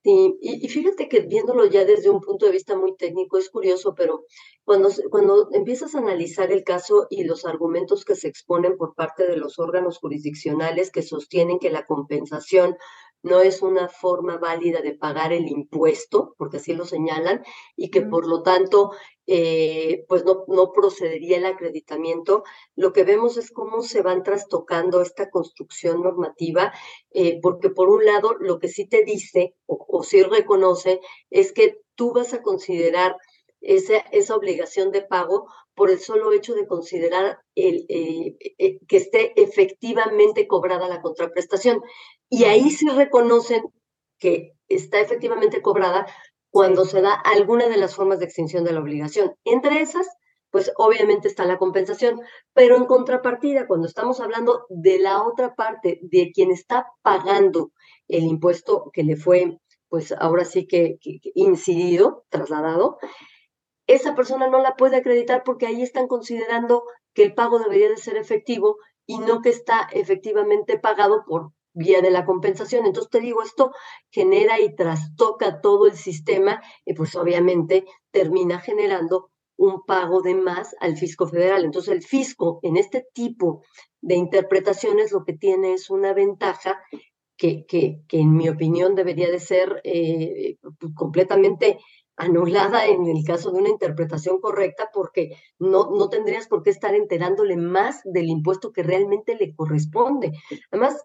Sí, 0.03 0.38
y, 0.41 0.67
fíjate 0.67 1.07
que 1.07 1.22
viéndolo 1.22 1.65
ya 1.65 1.86
desde 1.86 2.10
un 2.10 2.19
punto 2.19 2.45
de 2.45 2.51
vista 2.51 2.75
muy 2.75 2.93
técnico 2.98 3.38
es 3.38 3.50
curioso, 3.50 3.95
pero 3.95 4.25
cuando, 4.65 4.89
cuando 5.10 5.48
empiezas 5.53 5.95
a 5.95 6.00
analizar 6.00 6.51
el 6.51 6.65
caso 6.65 7.07
y 7.10 7.24
los 7.24 7.45
argumentos 7.45 8.03
que 8.03 8.15
se 8.15 8.27
exponen 8.27 8.75
por 8.75 8.95
parte 8.95 9.25
de 9.25 9.38
los 9.38 9.60
órganos 9.60 10.00
jurisdiccionales 10.00 10.91
que 10.91 11.03
sostienen 11.03 11.57
que 11.57 11.69
la 11.69 11.86
compensación 11.86 12.75
no 13.24 13.42
es 13.42 13.62
una 13.62 13.88
forma 13.89 14.38
válida 14.38 14.82
de 14.82 14.96
pagar 14.96 15.34
el 15.34 15.48
impuesto, 15.48 16.36
porque 16.38 16.58
así 16.58 16.74
lo 16.74 16.86
señalan, 16.86 17.44
y 17.75 17.89
que 17.89 18.01
por 18.01 18.27
lo 18.27 18.44
tanto, 18.44 18.92
eh, 19.25 20.06
pues 20.08 20.25
no, 20.25 20.44
no 20.48 20.72
procedería 20.74 21.38
el 21.38 21.46
acreditamiento. 21.46 22.44
Lo 22.75 22.94
que 22.94 23.03
vemos 23.03 23.38
es 23.38 23.50
cómo 23.51 23.82
se 23.82 24.01
van 24.01 24.24
trastocando 24.24 25.01
esta 25.01 25.30
construcción 25.30 26.01
normativa, 26.01 26.74
eh, 27.12 27.39
porque 27.42 27.70
por 27.70 27.89
un 27.89 28.06
lado, 28.06 28.36
lo 28.39 28.60
que 28.60 28.68
sí 28.68 28.88
te 28.88 29.03
dice 29.03 29.56
o, 29.65 29.84
o 29.88 30.03
sí 30.03 30.22
reconoce 30.24 31.00
es 31.30 31.53
que 31.53 31.80
tú 31.96 32.13
vas 32.13 32.34
a 32.34 32.42
considerar 32.42 33.15
esa, 33.62 33.98
esa 34.12 34.36
obligación 34.36 34.92
de 34.92 35.01
pago 35.01 35.48
por 35.75 35.89
el 35.89 36.00
solo 36.00 36.32
hecho 36.34 36.53
de 36.53 36.68
considerar 36.68 37.39
el, 37.56 37.86
eh, 37.89 38.36
eh, 38.60 38.80
que 38.88 38.98
esté 38.98 39.34
efectivamente 39.42 40.48
cobrada 40.48 40.88
la 40.88 41.01
contraprestación. 41.01 41.82
Y 42.36 42.46
ahí 42.46 42.72
sí 42.72 42.90
reconocen 42.90 43.62
que 44.18 44.54
está 44.68 45.00
efectivamente 45.00 45.62
cobrada 45.62 46.08
cuando 46.50 46.84
se 46.84 47.00
da 47.00 47.13
alguna 47.13 47.68
de 47.68 47.78
las 47.78 47.94
formas 47.94 48.18
de 48.18 48.25
extinción 48.25 48.63
de 48.63 48.74
la 48.74 48.80
obligación. 48.80 49.36
Entre 49.44 49.82
esas, 49.82 50.08
pues 50.50 50.74
obviamente 50.78 51.28
está 51.28 51.46
la 51.46 51.60
compensación, 51.60 52.22
pero 52.52 52.75
en 52.75 52.86
contrapartida, 52.86 53.68
cuando 53.68 53.86
estamos 53.86 54.20
hablando 54.20 54.66
de 54.70 54.98
la 54.98 55.22
otra 55.22 55.54
parte, 55.54 56.00
de 56.02 56.32
quien 56.34 56.50
está 56.50 56.88
pagando 57.04 57.72
el 58.08 58.24
impuesto 58.24 58.90
que 58.92 59.04
le 59.04 59.16
fue, 59.16 59.60
pues 59.88 60.12
ahora 60.12 60.44
sí 60.44 60.66
que 60.66 60.98
incidido, 61.36 62.25
trasladado, 62.30 62.98
esa 63.86 64.16
persona 64.16 64.48
no 64.48 64.58
la 64.58 64.74
puede 64.75 64.98
acreditar 64.98 65.44
porque 65.44 65.68
ahí 65.68 65.84
están 65.84 66.08
considerando 66.08 66.82
que 67.13 67.22
el 67.22 67.36
pago 67.36 67.60
debería 67.60 67.90
de 67.90 67.98
ser 67.98 68.18
efectivo 68.18 68.78
y 69.06 69.20
no 69.20 69.42
que 69.42 69.50
está 69.50 69.88
efectivamente 69.92 70.80
pagado 70.80 71.25
por 71.28 71.52
vía 71.74 72.01
de 72.01 72.12
la 72.12 72.25
compensación. 72.25 72.86
Entonces 72.86 73.10
te 73.10 73.20
digo, 73.20 73.42
esto 73.44 73.72
genera 74.10 74.60
y 74.60 74.75
trastoca 74.75 75.62
todo 75.62 75.88
el 75.88 75.96
sistema 75.96 76.62
y 76.86 76.94
pues 76.94 77.15
obviamente 77.15 77.86
termina 78.12 78.60
generando 78.60 79.32
un 79.58 79.84
pago 79.86 80.22
de 80.22 80.36
más 80.36 80.75
al 80.80 80.98
fisco 80.98 81.27
federal. 81.27 81.63
Entonces 81.63 81.94
el 81.94 82.03
fisco 82.03 82.60
en 82.63 82.77
este 82.77 83.08
tipo 83.13 83.63
de 84.01 84.15
interpretaciones 84.15 85.12
lo 85.12 85.24
que 85.24 85.34
tiene 85.34 85.74
es 85.74 85.89
una 85.89 86.13
ventaja 86.13 86.82
que, 87.38 87.65
que, 87.65 88.01
que 88.08 88.20
en 88.20 88.36
mi 88.36 88.50
opinión 88.50 88.96
debería 88.96 89.30
de 89.30 89.39
ser 89.39 89.82
eh, 89.84 90.58
pues, 90.80 90.94
completamente 90.96 91.80
anulada 92.15 92.86
en 92.86 93.08
el 93.08 93.24
caso 93.25 93.51
de 93.51 93.60
una 93.60 93.70
interpretación 93.70 94.39
correcta 94.39 94.89
porque 94.94 95.36
no, 95.58 95.89
no 95.92 96.10
tendrías 96.10 96.48
por 96.48 96.62
qué 96.62 96.70
estar 96.70 96.94
enterándole 96.94 97.58
más 97.58 98.01
del 98.03 98.30
impuesto 98.30 98.72
que 98.72 98.84
realmente 98.84 99.36
le 99.36 99.56
corresponde. 99.56 100.32
Además, 100.72 101.03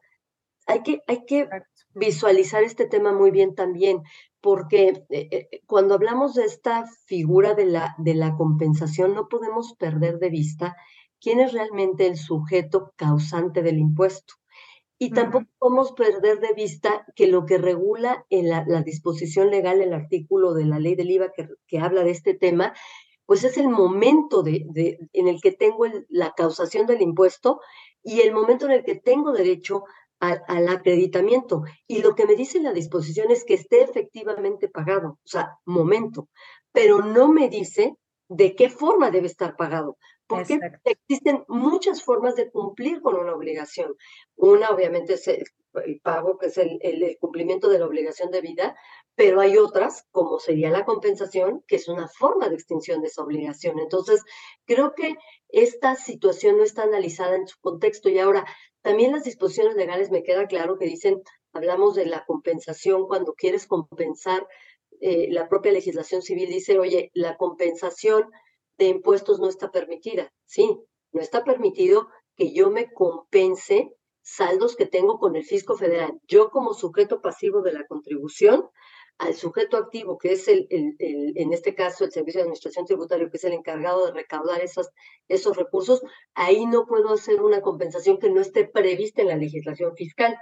hay 0.68 0.82
que, 0.82 1.02
hay 1.06 1.24
que 1.24 1.48
visualizar 1.94 2.62
este 2.62 2.86
tema 2.86 3.12
muy 3.12 3.30
bien 3.30 3.54
también, 3.54 4.02
porque 4.40 5.04
eh, 5.08 5.28
eh, 5.30 5.62
cuando 5.66 5.94
hablamos 5.94 6.34
de 6.34 6.44
esta 6.44 6.84
figura 7.06 7.54
de 7.54 7.66
la, 7.66 7.94
de 7.98 8.14
la 8.14 8.36
compensación, 8.36 9.14
no 9.14 9.28
podemos 9.28 9.74
perder 9.74 10.18
de 10.18 10.28
vista 10.28 10.76
quién 11.20 11.40
es 11.40 11.52
realmente 11.52 12.06
el 12.06 12.16
sujeto 12.16 12.92
causante 12.96 13.62
del 13.62 13.78
impuesto. 13.78 14.34
Y 15.00 15.10
tampoco 15.10 15.46
podemos 15.58 15.92
perder 15.92 16.40
de 16.40 16.52
vista 16.54 17.06
que 17.14 17.28
lo 17.28 17.46
que 17.46 17.56
regula 17.56 18.26
en 18.30 18.48
la, 18.48 18.64
disposición 18.82 19.48
legal, 19.48 19.80
el 19.80 19.94
artículo 19.94 20.54
de 20.54 20.64
la 20.64 20.80
ley 20.80 20.96
del 20.96 21.10
IVA 21.12 21.32
que, 21.68 21.78
habla 21.78 22.02
de 22.02 22.10
este 22.10 22.34
tema, 22.34 22.74
pues 23.24 23.44
es 23.44 23.58
el 23.58 23.68
momento 23.68 24.42
de, 24.42 24.98
en 25.12 25.28
el 25.28 25.40
que 25.40 25.52
tengo 25.52 25.86
la 26.08 26.32
causación 26.36 26.86
del 26.88 27.00
impuesto 27.00 27.60
y 28.02 28.22
el 28.22 28.34
momento 28.34 28.66
en 28.66 28.72
el 28.72 28.84
que 28.84 28.96
tengo 28.96 29.32
derecho 29.32 29.84
al 30.20 30.68
acreditamiento. 30.68 31.62
Y 31.86 32.02
lo 32.02 32.14
que 32.14 32.26
me 32.26 32.34
dice 32.34 32.60
la 32.60 32.72
disposición 32.72 33.30
es 33.30 33.44
que 33.44 33.54
esté 33.54 33.82
efectivamente 33.82 34.68
pagado, 34.68 35.18
o 35.24 35.28
sea, 35.28 35.58
momento, 35.64 36.28
pero 36.72 37.00
no 37.00 37.28
me 37.28 37.48
dice 37.48 37.96
de 38.28 38.54
qué 38.54 38.68
forma 38.68 39.10
debe 39.10 39.26
estar 39.26 39.56
pagado, 39.56 39.96
porque 40.26 40.60
existen 40.84 41.44
muchas 41.48 42.02
formas 42.02 42.36
de 42.36 42.50
cumplir 42.50 43.00
con 43.00 43.14
una 43.14 43.34
obligación. 43.34 43.94
Una, 44.36 44.68
obviamente, 44.68 45.14
es 45.14 45.26
el, 45.26 45.44
pago, 46.02 46.36
que 46.36 46.46
es 46.46 46.58
el, 46.58 46.78
el, 46.82 47.16
cumplimiento 47.18 47.70
de 47.70 47.78
la 47.78 47.86
obligación 47.86 48.30
de 48.30 48.42
vida, 48.42 48.76
pero 49.14 49.40
hay 49.40 49.56
otras, 49.56 50.04
como 50.10 50.38
sería 50.38 50.70
la 50.70 50.84
compensación, 50.84 51.64
que 51.66 51.76
es 51.76 51.88
una 51.88 52.08
forma 52.08 52.48
de 52.48 52.56
extinción 52.56 53.00
de 53.00 53.06
esa 53.06 53.22
obligación. 53.22 53.78
Entonces, 53.78 54.22
creo 54.66 54.94
que 54.94 55.16
esta 55.48 55.94
situación 55.94 56.58
no 56.58 56.62
está 56.62 56.82
analizada 56.82 57.34
en 57.34 57.48
su 57.48 57.58
contexto. 57.60 58.10
Y 58.10 58.18
ahora, 58.18 58.44
también 58.88 59.12
las 59.12 59.24
disposiciones 59.24 59.76
legales 59.76 60.10
me 60.10 60.22
queda 60.22 60.46
claro 60.46 60.78
que 60.78 60.86
dicen, 60.86 61.22
hablamos 61.52 61.94
de 61.94 62.06
la 62.06 62.24
compensación 62.24 63.06
cuando 63.06 63.34
quieres 63.34 63.66
compensar, 63.66 64.48
eh, 65.02 65.28
la 65.30 65.46
propia 65.46 65.72
legislación 65.72 66.22
civil 66.22 66.48
dice, 66.48 66.78
oye, 66.78 67.10
la 67.12 67.36
compensación 67.36 68.30
de 68.78 68.86
impuestos 68.86 69.40
no 69.40 69.48
está 69.50 69.70
permitida. 69.70 70.32
Sí, 70.46 70.80
no 71.12 71.20
está 71.20 71.44
permitido 71.44 72.08
que 72.34 72.54
yo 72.54 72.70
me 72.70 72.90
compense 72.90 73.94
saldos 74.22 74.74
que 74.74 74.86
tengo 74.86 75.18
con 75.18 75.36
el 75.36 75.44
fisco 75.44 75.76
federal. 75.76 76.18
Yo 76.26 76.48
como 76.48 76.72
sujeto 76.72 77.20
pasivo 77.20 77.60
de 77.60 77.74
la 77.74 77.86
contribución 77.86 78.70
al 79.18 79.34
sujeto 79.34 79.76
activo, 79.76 80.16
que 80.16 80.32
es 80.32 80.46
el, 80.48 80.66
en 80.70 81.52
este 81.52 81.74
caso 81.74 82.04
el 82.04 82.12
Servicio 82.12 82.38
de 82.38 82.42
Administración 82.42 82.86
Tributaria, 82.86 83.28
que 83.28 83.36
es 83.36 83.44
el 83.44 83.52
encargado 83.52 84.06
de 84.06 84.12
recaudar 84.12 84.60
esas, 84.62 84.90
esos 85.26 85.56
recursos, 85.56 86.02
ahí 86.34 86.66
no 86.66 86.86
puedo 86.86 87.12
hacer 87.12 87.42
una 87.42 87.60
compensación 87.60 88.18
que 88.18 88.30
no 88.30 88.40
esté 88.40 88.64
prevista 88.66 89.22
en 89.22 89.28
la 89.28 89.36
legislación 89.36 89.96
fiscal. 89.96 90.38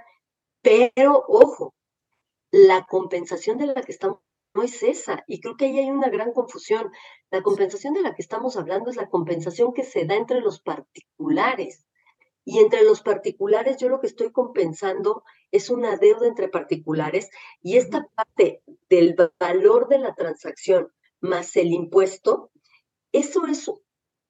Pero, 0.61 1.23
ojo, 1.27 1.73
la 2.51 2.85
compensación 2.85 3.57
de 3.57 3.67
la 3.67 3.81
que 3.81 3.91
estamos 3.91 4.19
no 4.53 4.63
es 4.63 4.83
esa. 4.83 5.23
Y 5.27 5.39
creo 5.39 5.55
que 5.55 5.65
ahí 5.65 5.79
hay 5.79 5.89
una 5.89 6.09
gran 6.09 6.31
confusión. 6.33 6.91
La 7.31 7.41
compensación 7.41 7.93
de 7.93 8.01
la 8.01 8.15
que 8.15 8.21
estamos 8.21 8.57
hablando 8.57 8.89
es 8.89 8.95
la 8.95 9.09
compensación 9.09 9.73
que 9.73 9.83
se 9.83 10.05
da 10.05 10.15
entre 10.15 10.41
los 10.41 10.61
particulares. 10.61 11.86
Y 12.49 12.59
entre 12.59 12.81
los 12.83 13.01
particulares, 13.01 13.75
yo 13.75 13.89
lo 13.89 13.99
que 13.99 14.07
estoy 14.07 14.31
compensando 14.31 15.25
es 15.51 15.69
una 15.69 15.97
deuda 15.97 16.27
entre 16.27 16.47
particulares 16.47 17.29
y 17.61 17.75
esta 17.75 18.07
parte 18.15 18.63
del 18.89 19.17
valor 19.37 19.89
de 19.89 19.99
la 19.99 20.15
transacción 20.15 20.89
más 21.19 21.57
el 21.57 21.73
impuesto, 21.73 22.49
eso 23.11 23.45
es, 23.47 23.69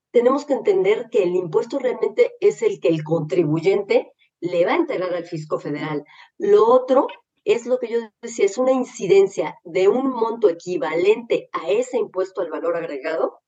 tenemos 0.10 0.46
que 0.46 0.54
entender 0.54 1.10
que 1.12 1.22
el 1.22 1.36
impuesto 1.36 1.78
realmente 1.78 2.34
es 2.40 2.64
el 2.64 2.80
que 2.80 2.88
el 2.88 3.04
contribuyente 3.04 4.12
le 4.40 4.66
va 4.66 4.72
a 4.72 4.78
entregar 4.78 5.14
al 5.14 5.26
fisco 5.26 5.60
federal. 5.60 6.04
Lo 6.40 6.66
otro 6.66 7.06
es 7.46 7.68
lo 7.68 7.78
que 7.78 7.88
yo 7.88 8.00
decía, 8.20 8.46
es 8.46 8.58
una 8.58 8.72
incidencia 8.72 9.60
de 9.64 9.90
un 9.90 10.10
monto 10.10 10.50
equivalente 10.50 11.50
a 11.52 11.70
ese 11.70 12.00
impuesto 12.00 12.42
al 12.42 12.50
valor 12.50 12.78
agregado, 12.78 13.42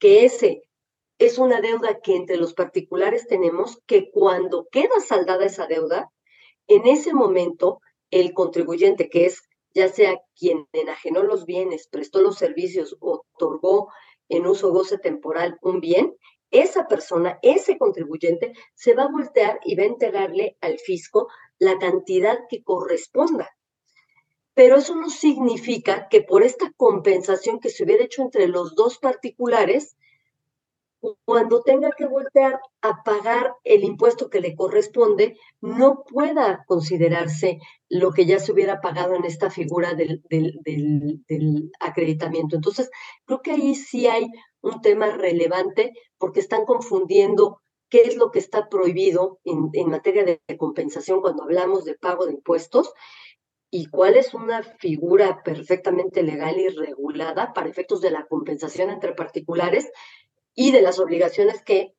que 0.00 0.24
ese 0.24 0.64
es 1.20 1.36
una 1.36 1.60
deuda 1.60 2.00
que 2.00 2.16
entre 2.16 2.38
los 2.38 2.54
particulares 2.54 3.26
tenemos 3.26 3.78
que 3.86 4.10
cuando 4.10 4.68
queda 4.72 5.00
saldada 5.06 5.44
esa 5.44 5.66
deuda, 5.66 6.10
en 6.66 6.86
ese 6.86 7.12
momento 7.12 7.82
el 8.10 8.32
contribuyente, 8.32 9.10
que 9.10 9.26
es 9.26 9.42
ya 9.74 9.88
sea 9.88 10.18
quien 10.34 10.66
enajenó 10.72 11.22
los 11.22 11.44
bienes, 11.44 11.88
prestó 11.88 12.22
los 12.22 12.38
servicios, 12.38 12.96
otorgó 13.00 13.92
en 14.30 14.46
uso 14.46 14.72
goce 14.72 14.96
temporal 14.96 15.58
un 15.60 15.80
bien, 15.80 16.16
esa 16.50 16.88
persona, 16.88 17.38
ese 17.42 17.76
contribuyente, 17.76 18.54
se 18.74 18.94
va 18.94 19.02
a 19.04 19.12
voltear 19.12 19.60
y 19.62 19.76
va 19.76 19.82
a 19.82 19.88
entregarle 19.88 20.56
al 20.62 20.78
fisco 20.78 21.28
la 21.58 21.78
cantidad 21.78 22.38
que 22.48 22.64
corresponda. 22.64 23.50
Pero 24.54 24.76
eso 24.76 24.96
no 24.96 25.10
significa 25.10 26.08
que 26.08 26.22
por 26.22 26.42
esta 26.42 26.72
compensación 26.78 27.60
que 27.60 27.68
se 27.68 27.84
hubiera 27.84 28.04
hecho 28.04 28.22
entre 28.22 28.48
los 28.48 28.74
dos 28.74 28.98
particulares, 28.98 29.96
cuando 31.24 31.62
tenga 31.62 31.90
que 31.96 32.06
voltear 32.06 32.60
a 32.82 33.02
pagar 33.02 33.54
el 33.64 33.84
impuesto 33.84 34.28
que 34.28 34.40
le 34.40 34.54
corresponde, 34.54 35.38
no 35.60 36.04
pueda 36.04 36.64
considerarse 36.66 37.58
lo 37.88 38.12
que 38.12 38.26
ya 38.26 38.38
se 38.38 38.52
hubiera 38.52 38.80
pagado 38.80 39.14
en 39.14 39.24
esta 39.24 39.50
figura 39.50 39.94
del, 39.94 40.22
acreditamiento. 41.80 42.56
Entonces, 42.56 42.90
creo 43.24 43.40
que 43.40 43.52
ahí 43.52 43.74
sí 43.74 44.06
hay 44.06 44.26
un 44.60 44.82
tema 44.82 45.10
relevante 45.10 45.92
porque 46.18 46.40
están 46.40 46.64
confundiendo 46.64 47.60
qué 47.88 48.02
es 48.02 48.16
lo 48.16 48.30
que 48.30 48.38
está 48.38 48.68
prohibido 48.68 49.40
en, 49.44 49.70
en 49.72 49.88
materia 49.88 50.24
de 50.24 50.40
compensación 50.56 51.20
cuando 51.22 51.42
hablamos 51.42 51.84
de 51.84 51.94
pago 51.94 52.26
de 52.26 52.34
impuestos 52.34 52.92
y 53.70 53.86
cuál 53.86 54.16
es 54.16 54.34
una 54.34 54.62
figura 54.62 55.42
perfectamente 55.44 56.22
legal 56.22 56.58
y 56.58 56.68
regulada 56.68 57.52
para 57.52 57.68
efectos 57.68 58.00
de 58.00 58.10
la 58.10 58.26
compensación 58.26 58.90
entre 58.90 59.14
particulares 59.14 59.90
y 60.60 60.72
de 60.72 60.82
las 60.82 60.98
obligaciones 60.98 61.62
que 61.62 61.94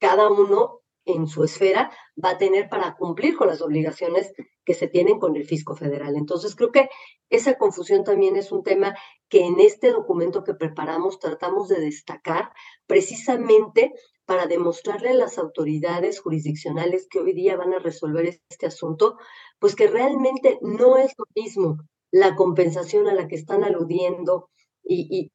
cada 0.00 0.30
uno 0.30 0.80
en 1.04 1.26
su 1.26 1.44
esfera 1.44 1.92
va 2.16 2.30
a 2.30 2.38
tener 2.38 2.70
para 2.70 2.96
cumplir 2.96 3.36
con 3.36 3.48
las 3.48 3.60
obligaciones 3.60 4.32
que 4.64 4.72
se 4.72 4.88
tienen 4.88 5.18
con 5.18 5.36
el 5.36 5.44
fisco 5.44 5.76
federal. 5.76 6.16
Entonces, 6.16 6.56
creo 6.56 6.72
que 6.72 6.88
esa 7.28 7.58
confusión 7.58 8.02
también 8.02 8.36
es 8.36 8.50
un 8.50 8.62
tema 8.62 8.96
que 9.28 9.44
en 9.44 9.60
este 9.60 9.90
documento 9.90 10.42
que 10.42 10.54
preparamos 10.54 11.18
tratamos 11.18 11.68
de 11.68 11.80
destacar 11.80 12.54
precisamente 12.86 13.92
para 14.24 14.46
demostrarle 14.46 15.10
a 15.10 15.14
las 15.24 15.36
autoridades 15.36 16.18
jurisdiccionales 16.18 17.06
que 17.10 17.18
hoy 17.18 17.34
día 17.34 17.58
van 17.58 17.74
a 17.74 17.78
resolver 17.78 18.40
este 18.48 18.64
asunto, 18.64 19.18
pues 19.58 19.76
que 19.76 19.88
realmente 19.88 20.58
no 20.62 20.96
es 20.96 21.12
lo 21.18 21.26
mismo 21.34 21.76
la 22.10 22.36
compensación 22.36 23.06
a 23.06 23.12
la 23.12 23.28
que 23.28 23.34
están 23.34 23.64
aludiendo 23.64 24.48
y, 24.82 25.30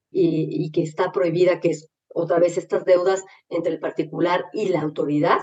que 0.72 0.82
está 0.82 1.12
prohibida, 1.12 1.60
que 1.60 1.70
es 1.70 1.88
otra 2.14 2.40
vez 2.40 2.58
estas 2.58 2.86
deudas 2.86 3.24
entre 3.50 3.74
el 3.74 3.80
particular 3.80 4.46
y 4.54 4.70
la 4.70 4.82
autoridad, 4.82 5.40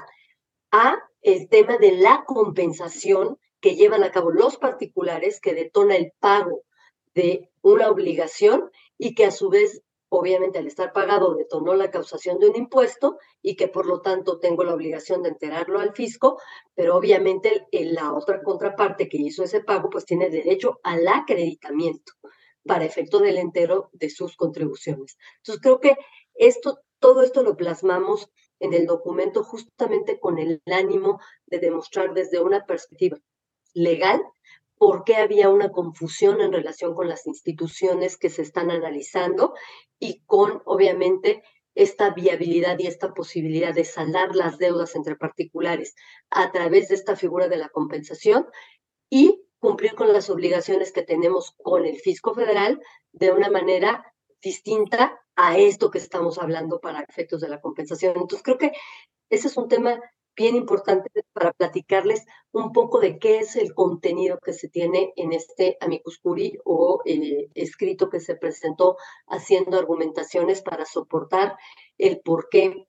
a 0.70 0.98
el 1.22 1.48
tema 1.48 1.79
de 1.79 1.92
la 1.92 2.24
compensación 2.27 3.38
que 3.61 3.77
llevan 3.77 4.03
a 4.05 4.11
cabo 4.11 4.31
los 4.31 4.59
particulares 4.59 5.40
que 5.40 5.55
detona 5.55 5.96
el 5.96 6.12
pago 6.20 6.64
de 7.14 7.50
una 7.62 7.88
obligación 7.88 8.70
y 8.98 9.14
que 9.14 9.24
a 9.24 9.31
su 9.31 9.48
vez, 9.48 9.83
obviamente 10.11 10.59
al 10.59 10.66
estar 10.66 10.92
pagado, 10.92 11.35
detonó 11.35 11.74
la 11.74 11.90
causación 11.90 12.38
de 12.38 12.48
un 12.50 12.57
impuesto 12.57 13.18
y 13.40 13.57
que 13.57 13.68
por 13.68 13.87
lo 13.87 14.03
tanto 14.03 14.38
tengo 14.38 14.64
la 14.64 14.74
obligación 14.74 15.22
de 15.22 15.31
enterarlo 15.31 15.81
al 15.81 15.94
fisco, 15.94 16.38
pero 16.74 16.96
obviamente 16.96 17.66
la 17.72 18.12
otra 18.12 18.42
contraparte 18.42 19.09
que 19.09 19.16
hizo 19.16 19.44
ese 19.44 19.62
pago 19.62 19.88
pues 19.88 20.05
tiene 20.05 20.29
derecho 20.29 20.81
al 20.83 21.09
acreditamiento 21.09 22.12
para 22.66 22.85
efecto 22.85 23.18
del 23.18 23.38
entero 23.38 23.90
de 23.92 24.11
sus 24.11 24.37
contribuciones. 24.37 25.16
Entonces 25.37 25.62
creo 25.62 25.81
que 25.81 25.96
esto, 26.35 26.81
todo 26.99 27.23
esto 27.23 27.42
lo 27.42 27.57
plasmamos 27.57 28.31
en 28.61 28.73
el 28.75 28.87
documento 28.87 29.42
justamente 29.42 30.18
con 30.18 30.38
el 30.38 30.62
ánimo 30.66 31.20
de 31.47 31.59
demostrar 31.59 32.14
desde 32.14 32.40
una 32.40 32.64
perspectiva 32.64 33.18
legal 33.75 34.23
por 34.77 35.05
qué 35.05 35.16
había 35.16 35.49
una 35.49 35.70
confusión 35.70 36.40
en 36.40 36.53
relación 36.53 36.94
con 36.94 37.09
las 37.09 37.27
instituciones 37.27 38.16
que 38.16 38.31
se 38.31 38.42
están 38.42 38.70
analizando 38.70 39.55
y 39.99 40.23
con, 40.27 40.62
obviamente, 40.64 41.42
esta 41.75 42.11
viabilidad 42.11 42.79
y 42.79 42.87
esta 42.87 43.12
posibilidad 43.14 43.75
de 43.75 43.85
saldar 43.85 44.35
las 44.35 44.59
deudas 44.59 44.94
entre 44.94 45.16
particulares 45.16 45.94
a 46.31 46.53
través 46.53 46.88
de 46.88 46.94
esta 46.94 47.16
figura 47.16 47.49
de 47.49 47.57
la 47.57 47.68
compensación 47.68 48.47
y 49.11 49.42
cumplir 49.59 49.94
con 49.94 50.12
las 50.12 50.31
obligaciones 50.31 50.92
que 50.92 51.03
tenemos 51.03 51.55
con 51.62 51.87
el 51.87 51.97
fisco 51.97 52.35
federal 52.35 52.81
de 53.12 53.33
una 53.33 53.51
manera 53.51 54.13
distinta 54.44 55.18
a 55.35 55.59
esto 55.59 55.90
que 55.90 55.98
estamos 55.98 56.38
hablando 56.38 56.78
para 56.78 57.00
efectos 57.00 57.40
de 57.40 57.48
la 57.48 57.61
compensación. 57.61 58.12
Entonces, 58.14 58.42
creo 58.42 58.59
que 58.59 58.72
ese 59.30 59.48
es 59.48 59.57
un 59.57 59.68
tema 59.68 59.98
bien 60.37 60.57
importante 60.57 61.11
para 61.33 61.52
platicarles 61.52 62.24
un 62.52 62.72
poco 62.72 63.00
de 63.00 63.18
qué 63.18 63.38
es 63.38 63.57
el 63.57 63.72
contenido 63.72 64.38
que 64.44 64.52
se 64.52 64.68
tiene 64.68 65.12
en 65.16 65.33
este 65.33 65.76
amicus 65.80 66.18
curiae 66.18 66.59
o 66.64 67.00
el 67.04 67.50
escrito 67.54 68.11
que 68.11 68.20
se 68.20 68.37
presentó 68.37 68.96
haciendo 69.28 69.78
argumentaciones 69.78 70.61
para 70.61 70.85
soportar 70.87 71.57
el 71.98 72.20
por 72.20 72.48
qué 72.48 72.87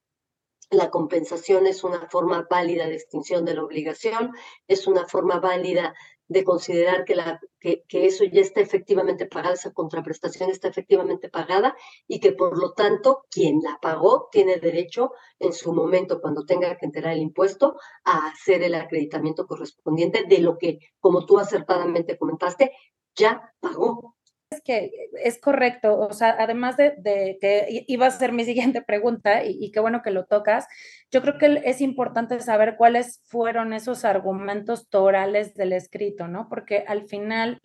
la 0.72 0.90
compensación 0.90 1.68
es 1.68 1.84
una 1.84 2.10
forma 2.10 2.48
válida 2.50 2.88
de 2.88 2.96
extinción 2.96 3.46
de 3.46 3.54
la 3.54 3.64
obligación, 3.64 4.32
es 4.68 4.88
una 4.88 5.06
forma 5.06 5.40
válida 5.40 5.94
de 6.28 6.44
considerar 6.44 7.06
que, 7.06 7.16
la, 7.16 7.40
que, 7.60 7.84
eso 7.92 8.24
ya 8.24 8.42
está 8.42 8.62
efectivamente 8.62 9.26
pagada, 9.28 9.54
esa 9.54 9.74
contraprestación 9.74 10.50
está 10.50 10.68
efectivamente 10.68 11.30
pagada 11.30 11.76
y 12.08 12.20
que 12.20 12.32
por 12.32 12.58
lo 12.58 12.74
tanto 12.74 13.26
quien 13.30 13.62
la 13.62 13.78
pagó 13.82 14.30
tiene 14.32 14.58
derecho 14.58 15.12
en 15.40 15.54
su 15.54 15.74
momento, 15.74 16.22
cuando 16.22 16.46
tenga 16.46 16.76
que 16.78 16.86
enterar 16.86 17.14
el 17.14 17.22
impuesto, 17.22 17.78
a 18.04 18.28
hacer 18.28 18.64
el 18.64 18.76
acreditamiento 18.76 19.46
correspondiente 19.46 20.26
de 20.28 20.40
lo 20.40 20.58
que, 20.58 20.80
como 21.00 21.26
tú 21.26 21.40
acertadamente 21.40 22.18
comentaste, 22.18 22.72
ya 23.16 23.54
pagó 23.60 24.15
que 24.62 24.92
es 25.24 25.40
correcto, 25.40 25.98
o 25.98 26.14
sea, 26.14 26.36
además 26.40 26.78
de, 26.78 26.96
que 27.42 27.86
iba 27.88 28.08
a 28.08 28.12
ser 28.12 28.32
mi 28.32 28.44
siguiente 28.46 28.82
pregunta 28.82 29.44
y, 29.44 29.58
y, 29.60 29.72
qué 29.72 29.80
bueno 29.80 30.02
que 30.04 30.12
lo 30.12 30.26
tocas, 30.26 30.68
yo 31.12 31.22
creo 31.22 31.38
que 31.38 31.62
es 31.66 31.82
importante 31.82 32.40
saber 32.40 32.76
cuáles 32.78 33.22
fueron 33.26 33.74
esos 33.74 34.06
argumentos 34.06 34.90
torales 34.90 35.54
del 35.56 35.74
escrito, 35.74 36.28
¿no? 36.28 36.48
Porque 36.50 36.86
al 36.88 37.08
final 37.08 37.62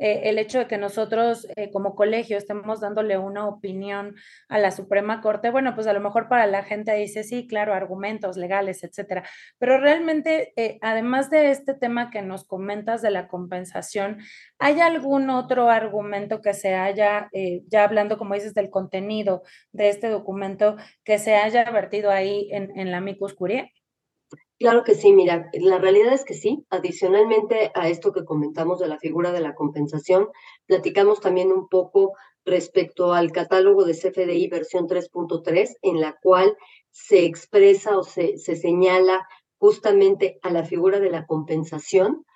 eh, 0.00 0.30
el 0.30 0.38
hecho 0.38 0.58
de 0.58 0.66
que 0.66 0.78
nosotros 0.78 1.46
eh, 1.56 1.70
como 1.70 1.94
colegio 1.94 2.38
estemos 2.38 2.80
dándole 2.80 3.18
una 3.18 3.46
opinión 3.46 4.16
a 4.48 4.58
la 4.58 4.70
Suprema 4.70 5.20
Corte, 5.20 5.50
bueno, 5.50 5.74
pues 5.74 5.86
a 5.86 5.92
lo 5.92 6.00
mejor 6.00 6.26
para 6.26 6.46
la 6.46 6.62
gente 6.64 6.94
dice, 6.94 7.22
sí, 7.22 7.46
claro, 7.46 7.74
argumentos 7.74 8.38
legales, 8.38 8.82
etcétera. 8.82 9.24
Pero 9.58 9.78
realmente, 9.78 10.54
eh, 10.56 10.78
además 10.80 11.28
de 11.28 11.50
este 11.50 11.74
tema 11.74 12.10
que 12.10 12.22
nos 12.22 12.46
comentas 12.46 13.02
de 13.02 13.10
la 13.10 13.28
compensación, 13.28 14.18
¿hay 14.58 14.80
algún 14.80 15.28
otro 15.28 15.68
argumento 15.68 16.40
que 16.40 16.54
se 16.54 16.74
haya, 16.74 17.28
ya 17.68 17.84
hablando, 17.84 18.16
como 18.16 18.34
dices, 18.34 18.54
del 18.54 18.70
contenido 18.70 19.42
de 19.72 19.90
este 19.90 20.08
documento, 20.08 20.76
que 21.04 21.18
se 21.18 21.34
haya 21.36 21.70
vertido 21.70 22.10
ahí 22.10 22.48
en, 22.52 22.76
en 22.78 22.90
la 22.90 23.02
micus 23.02 23.34
curiae? 23.34 23.70
Claro 24.60 24.84
que 24.84 24.94
sí, 24.94 25.10
mira, 25.14 25.48
la 25.54 25.78
realidad 25.78 26.12
es 26.12 26.22
que 26.22 26.34
sí. 26.34 26.66
Adicionalmente 26.68 27.72
a 27.74 27.88
esto 27.88 28.12
que 28.12 28.26
comentamos 28.26 28.78
de 28.78 28.88
la 28.88 28.98
figura 28.98 29.32
de 29.32 29.40
la 29.40 29.54
compensación, 29.54 30.28
platicamos 30.66 31.18
también 31.20 31.50
un 31.50 31.66
poco 31.66 32.12
respecto 32.44 33.14
al 33.14 33.32
catálogo 33.32 33.86
de 33.86 33.94
CFDI 33.94 34.48
versión 34.48 34.86
3.3, 34.86 35.78
en 35.80 35.98
la 36.02 36.14
cual 36.22 36.58
se 36.90 37.24
expresa 37.24 37.96
o 37.96 38.02
se, 38.04 38.36
se 38.36 38.54
señala 38.54 39.26
justamente 39.58 40.38
a 40.42 40.50
la 40.50 40.62
figura 40.66 41.00
de 41.00 41.08
la 41.08 41.24
compensación 41.24 42.26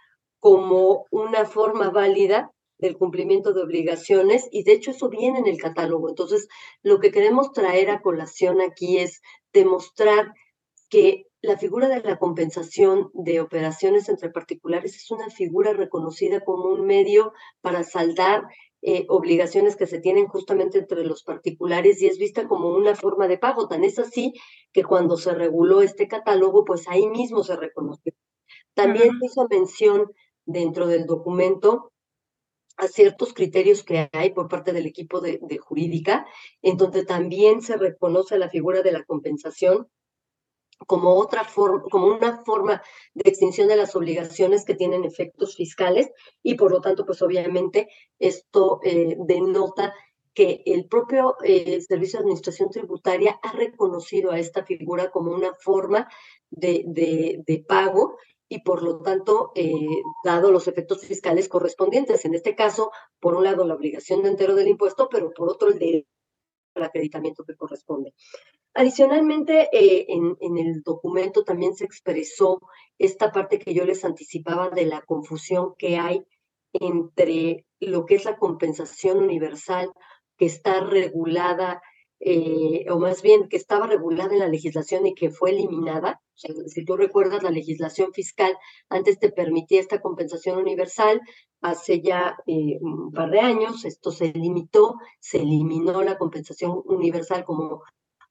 como 0.40 1.04
una 1.10 1.44
forma 1.44 1.90
válida 1.90 2.52
del 2.78 2.96
cumplimiento 2.96 3.52
de 3.52 3.62
obligaciones 3.62 4.48
y 4.50 4.62
de 4.62 4.72
hecho 4.72 4.92
eso 4.92 5.10
viene 5.10 5.40
en 5.40 5.46
el 5.46 5.58
catálogo. 5.58 6.08
Entonces, 6.08 6.48
lo 6.82 7.00
que 7.00 7.10
queremos 7.10 7.52
traer 7.52 7.90
a 7.90 8.00
colación 8.00 8.62
aquí 8.62 8.96
es 8.96 9.20
demostrar 9.52 10.32
que 10.88 11.24
la 11.44 11.58
figura 11.58 11.88
de 11.88 12.00
la 12.00 12.18
compensación 12.18 13.10
de 13.12 13.40
operaciones 13.40 14.08
entre 14.08 14.30
particulares 14.30 14.96
es 14.96 15.10
una 15.10 15.28
figura 15.28 15.74
reconocida 15.74 16.40
como 16.40 16.68
un 16.68 16.86
medio 16.86 17.34
para 17.60 17.84
saldar 17.84 18.44
eh, 18.80 19.04
obligaciones 19.08 19.76
que 19.76 19.86
se 19.86 20.00
tienen 20.00 20.26
justamente 20.26 20.78
entre 20.78 21.04
los 21.04 21.22
particulares 21.22 22.00
y 22.00 22.06
es 22.06 22.18
vista 22.18 22.48
como 22.48 22.70
una 22.70 22.94
forma 22.94 23.28
de 23.28 23.36
pago. 23.36 23.68
Tan 23.68 23.84
es 23.84 23.98
así 23.98 24.32
que 24.72 24.84
cuando 24.84 25.18
se 25.18 25.34
reguló 25.34 25.82
este 25.82 26.08
catálogo, 26.08 26.64
pues 26.64 26.88
ahí 26.88 27.08
mismo 27.08 27.44
se 27.44 27.56
reconoció. 27.56 28.14
También 28.72 29.10
hizo 29.20 29.46
mención 29.48 30.10
dentro 30.46 30.86
del 30.86 31.04
documento 31.04 31.92
a 32.78 32.88
ciertos 32.88 33.34
criterios 33.34 33.84
que 33.84 34.08
hay 34.12 34.30
por 34.30 34.48
parte 34.48 34.72
del 34.72 34.86
equipo 34.86 35.20
de, 35.20 35.38
de 35.42 35.58
jurídica, 35.58 36.26
en 36.62 36.78
donde 36.78 37.04
también 37.04 37.60
se 37.60 37.76
reconoce 37.76 38.38
la 38.38 38.48
figura 38.48 38.80
de 38.80 38.92
la 38.92 39.04
compensación 39.04 39.88
como 40.86 41.14
otra 41.14 41.44
forma, 41.44 41.82
como 41.90 42.06
una 42.06 42.38
forma 42.44 42.82
de 43.14 43.28
extinción 43.30 43.68
de 43.68 43.76
las 43.76 43.94
obligaciones 43.96 44.64
que 44.64 44.74
tienen 44.74 45.04
efectos 45.04 45.56
fiscales 45.56 46.10
y 46.42 46.54
por 46.54 46.70
lo 46.70 46.80
tanto, 46.80 47.04
pues 47.04 47.22
obviamente 47.22 47.88
esto 48.18 48.80
eh, 48.82 49.16
denota 49.18 49.94
que 50.34 50.62
el 50.66 50.86
propio 50.86 51.36
eh, 51.44 51.80
Servicio 51.80 52.18
de 52.18 52.24
Administración 52.24 52.70
Tributaria 52.70 53.38
ha 53.42 53.52
reconocido 53.52 54.32
a 54.32 54.38
esta 54.38 54.64
figura 54.64 55.10
como 55.10 55.30
una 55.30 55.54
forma 55.54 56.08
de, 56.50 56.84
de, 56.86 57.64
pago 57.66 58.16
y 58.48 58.60
por 58.60 58.82
lo 58.82 59.00
tanto, 59.00 59.52
eh, 59.54 59.72
dado 60.24 60.50
los 60.50 60.68
efectos 60.68 61.02
fiscales 61.06 61.48
correspondientes, 61.48 62.24
en 62.24 62.34
este 62.34 62.54
caso, 62.54 62.90
por 63.20 63.34
un 63.34 63.44
lado 63.44 63.64
la 63.64 63.74
obligación 63.74 64.22
de 64.22 64.30
entero 64.30 64.54
del 64.54 64.68
impuesto, 64.68 65.08
pero 65.08 65.32
por 65.32 65.48
otro 65.48 65.68
el 65.68 65.78
derecho 65.78 66.08
al 66.74 66.84
acreditamiento 66.84 67.44
que 67.44 67.56
corresponde. 67.56 68.14
Adicionalmente, 68.74 69.68
eh, 69.72 70.06
en, 70.08 70.58
el 70.58 70.82
documento 70.82 71.44
también 71.44 71.76
se 71.76 71.84
expresó 71.84 72.60
esta 72.98 73.30
parte 73.30 73.60
que 73.60 73.72
yo 73.72 73.84
les 73.84 74.04
anticipaba 74.04 74.70
de 74.70 74.86
la 74.86 75.00
confusión 75.02 75.74
que 75.78 75.96
hay 75.96 76.24
entre 76.72 77.64
lo 77.78 78.04
que 78.04 78.16
es 78.16 78.24
la 78.24 78.36
compensación 78.36 79.18
universal 79.18 79.92
que 80.36 80.46
está 80.46 80.80
regulada, 80.80 81.80
eh, 82.18 82.86
o 82.90 82.98
más 82.98 83.22
bien 83.22 83.48
que 83.48 83.56
estaba 83.56 83.86
regulada 83.86 84.32
en 84.32 84.40
la 84.40 84.48
legislación 84.48 85.06
y 85.06 85.14
que 85.14 85.30
fue 85.30 85.50
eliminada. 85.50 86.20
si 86.34 86.84
tú 86.84 86.96
recuerdas, 86.96 87.44
la 87.44 87.50
legislación 87.50 88.12
fiscal 88.12 88.56
antes 88.88 89.20
te 89.20 89.30
permitía 89.30 89.78
esta 89.78 90.00
compensación 90.00 90.58
universal, 90.58 91.20
hace 91.64 92.02
ya 92.02 92.36
eh, 92.46 92.78
un 92.82 93.10
par 93.10 93.30
de 93.30 93.40
años 93.40 93.86
esto 93.86 94.10
se 94.10 94.32
limitó, 94.34 94.96
se 95.18 95.38
eliminó 95.38 96.02
la 96.02 96.18
compensación 96.18 96.82
universal 96.84 97.46
como 97.46 97.82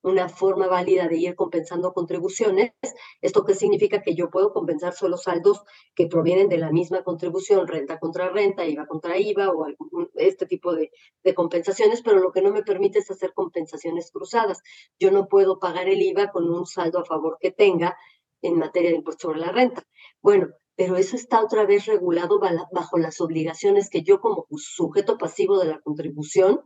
una 0.03 0.29
forma 0.29 0.67
válida 0.67 1.07
de 1.07 1.17
ir 1.17 1.35
compensando 1.35 1.93
contribuciones. 1.93 2.73
¿Esto 3.21 3.43
qué 3.43 3.55
significa? 3.55 4.03
Que 4.03 4.13
yo 4.13 4.29
puedo 4.29 4.53
compensar 4.53 4.93
solo 4.93 5.17
saldos 5.17 5.63
que 5.95 6.05
provienen 6.05 6.47
de 6.47 6.59
la 6.59 6.71
misma 6.71 7.03
contribución, 7.03 7.67
renta 7.67 7.99
contra 7.99 8.29
renta, 8.29 8.67
IVA 8.67 8.85
contra 8.85 9.17
IVA 9.17 9.49
o 9.49 9.65
este 10.13 10.45
tipo 10.45 10.75
de, 10.75 10.91
de 11.23 11.33
compensaciones, 11.33 12.03
pero 12.03 12.19
lo 12.19 12.31
que 12.31 12.41
no 12.43 12.51
me 12.51 12.61
permite 12.61 12.99
es 12.99 13.09
hacer 13.09 13.33
compensaciones 13.33 14.11
cruzadas. 14.11 14.61
Yo 14.99 15.09
no 15.09 15.27
puedo 15.27 15.57
pagar 15.57 15.87
el 15.87 16.01
IVA 16.03 16.31
con 16.31 16.47
un 16.47 16.67
saldo 16.67 16.99
a 16.99 17.05
favor 17.05 17.37
que 17.39 17.51
tenga 17.51 17.97
en 18.43 18.59
materia 18.59 18.91
de 18.91 18.97
impuesto 18.97 19.29
sobre 19.29 19.39
la 19.39 19.51
renta. 19.51 19.83
Bueno, 20.21 20.49
pero 20.75 20.97
eso 20.97 21.15
está 21.15 21.41
otra 21.41 21.65
vez 21.65 21.85
regulado 21.85 22.39
bajo 22.71 22.97
las 22.97 23.21
obligaciones 23.21 23.89
que 23.89 24.03
yo 24.03 24.19
como 24.19 24.47
sujeto 24.55 25.17
pasivo 25.17 25.59
de 25.59 25.67
la 25.67 25.79
contribución 25.79 26.61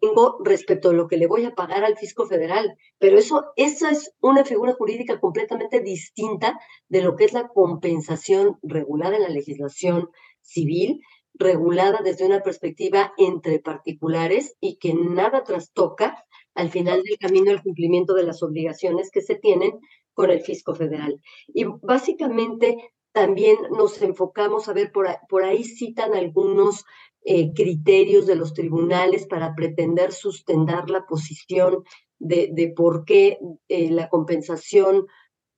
tengo 0.00 0.38
respecto 0.42 0.90
a 0.90 0.92
lo 0.94 1.08
que 1.08 1.18
le 1.18 1.26
voy 1.26 1.44
a 1.44 1.54
pagar 1.54 1.84
al 1.84 1.98
fisco 1.98 2.26
federal. 2.26 2.74
Pero 2.98 3.18
eso, 3.18 3.52
esa 3.56 3.90
es 3.90 4.14
una 4.20 4.44
figura 4.44 4.72
jurídica 4.72 5.20
completamente 5.20 5.80
distinta 5.80 6.58
de 6.88 7.02
lo 7.02 7.16
que 7.16 7.24
es 7.24 7.32
la 7.32 7.48
compensación 7.48 8.58
regulada 8.62 9.16
en 9.16 9.22
la 9.22 9.28
legislación 9.28 10.08
civil, 10.40 11.00
regulada 11.34 12.00
desde 12.02 12.24
una 12.24 12.40
perspectiva 12.40 13.12
entre 13.18 13.58
particulares 13.58 14.56
y 14.60 14.76
que 14.76 14.94
nada 14.94 15.44
trastoca 15.44 16.24
al 16.54 16.70
final 16.70 17.02
del 17.02 17.18
camino 17.18 17.50
el 17.50 17.62
cumplimiento 17.62 18.14
de 18.14 18.24
las 18.24 18.42
obligaciones 18.42 19.10
que 19.10 19.22
se 19.22 19.34
tienen 19.36 19.72
con 20.14 20.30
el 20.30 20.40
fisco 20.40 20.74
federal. 20.74 21.20
Y 21.48 21.64
básicamente 21.64 22.92
también 23.12 23.56
nos 23.70 24.00
enfocamos 24.02 24.68
a 24.68 24.72
ver, 24.72 24.90
por, 24.90 25.06
por 25.28 25.44
ahí 25.44 25.64
citan 25.64 26.14
algunos 26.14 26.84
eh, 27.24 27.52
criterios 27.54 28.26
de 28.26 28.34
los 28.34 28.52
tribunales 28.52 29.26
para 29.26 29.54
pretender 29.54 30.12
sustentar 30.12 30.90
la 30.90 31.06
posición 31.06 31.84
de, 32.18 32.72
por 32.76 33.04
qué 33.04 33.38
eh, 33.68 33.90
la 33.90 34.08
compensación 34.08 35.06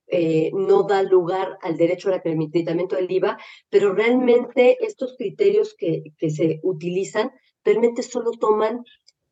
eh, 0.09 0.51
no 0.53 0.83
da 0.83 1.03
lugar 1.03 1.59
al 1.63 1.77
derecho 1.77 2.09
al 2.09 2.17
acreditamiento 2.17 2.97
del 2.97 3.11
IVA, 3.11 3.39
pero 3.71 3.95
realmente 3.95 4.77
estos 4.85 5.15
criterios 5.17 5.75
que, 5.79 6.03
que 6.19 6.31
se 6.31 6.61
utilizan 6.63 7.33
realmente 7.65 8.03
solo 8.03 8.33
toman 8.33 8.85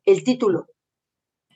el 0.05 0.23
título, 0.23 0.67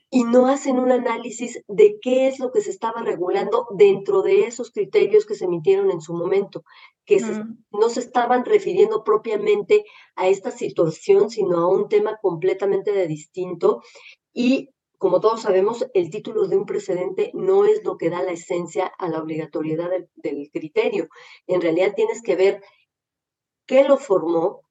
y 0.10 0.24
no 0.24 0.48
hacen 0.48 0.80
un 0.80 0.92
análisis 0.92 1.62
de 1.68 1.98
qué 2.02 2.28
es 2.28 2.40
lo 2.40 2.52
que 2.52 2.62
se 2.62 2.70
estaba 2.70 3.02
regulando 3.02 3.68
dentro 3.72 4.22
de 4.22 4.46
esos 4.46 4.72
criterios 4.72 5.26
que 5.26 5.36
se 5.36 5.46
emitieron 5.46 5.92
en 5.92 6.02
su 6.02 6.14
momento, 6.14 6.64
que 7.06 7.20
no 7.72 7.90
se 7.90 8.00
estaban 8.00 8.46
refiriendo 8.46 9.04
propiamente 9.04 9.84
a 10.16 10.28
esta 10.28 10.52
situación, 10.52 11.30
sino 11.30 11.58
a 11.58 11.68
un 11.70 11.90
tema 11.90 12.18
completamente 12.22 12.92
de 12.94 13.08
distinto. 13.08 13.82
Y 14.34 14.70
como 14.98 15.20
todos 15.20 15.42
sabemos, 15.42 15.86
el 15.94 16.10
título 16.10 16.48
de 16.48 16.58
un 16.58 16.66
precedente 16.66 17.32
no 17.34 17.66
es 17.66 17.84
lo 17.84 17.98
que 17.98 18.10
da 18.10 18.24
la 18.24 18.32
esencia 18.32 18.86
a 18.98 19.10
la 19.10 19.22
obligatoriedad 19.22 19.90
del, 20.16 20.50
criterio. 20.52 21.10
En 21.46 21.62
realidad 21.62 21.94
tienes 21.96 22.22
que 22.22 22.36
ver 22.36 22.64
qué 23.66 23.84
lo 23.84 23.98
formó, 23.98 24.62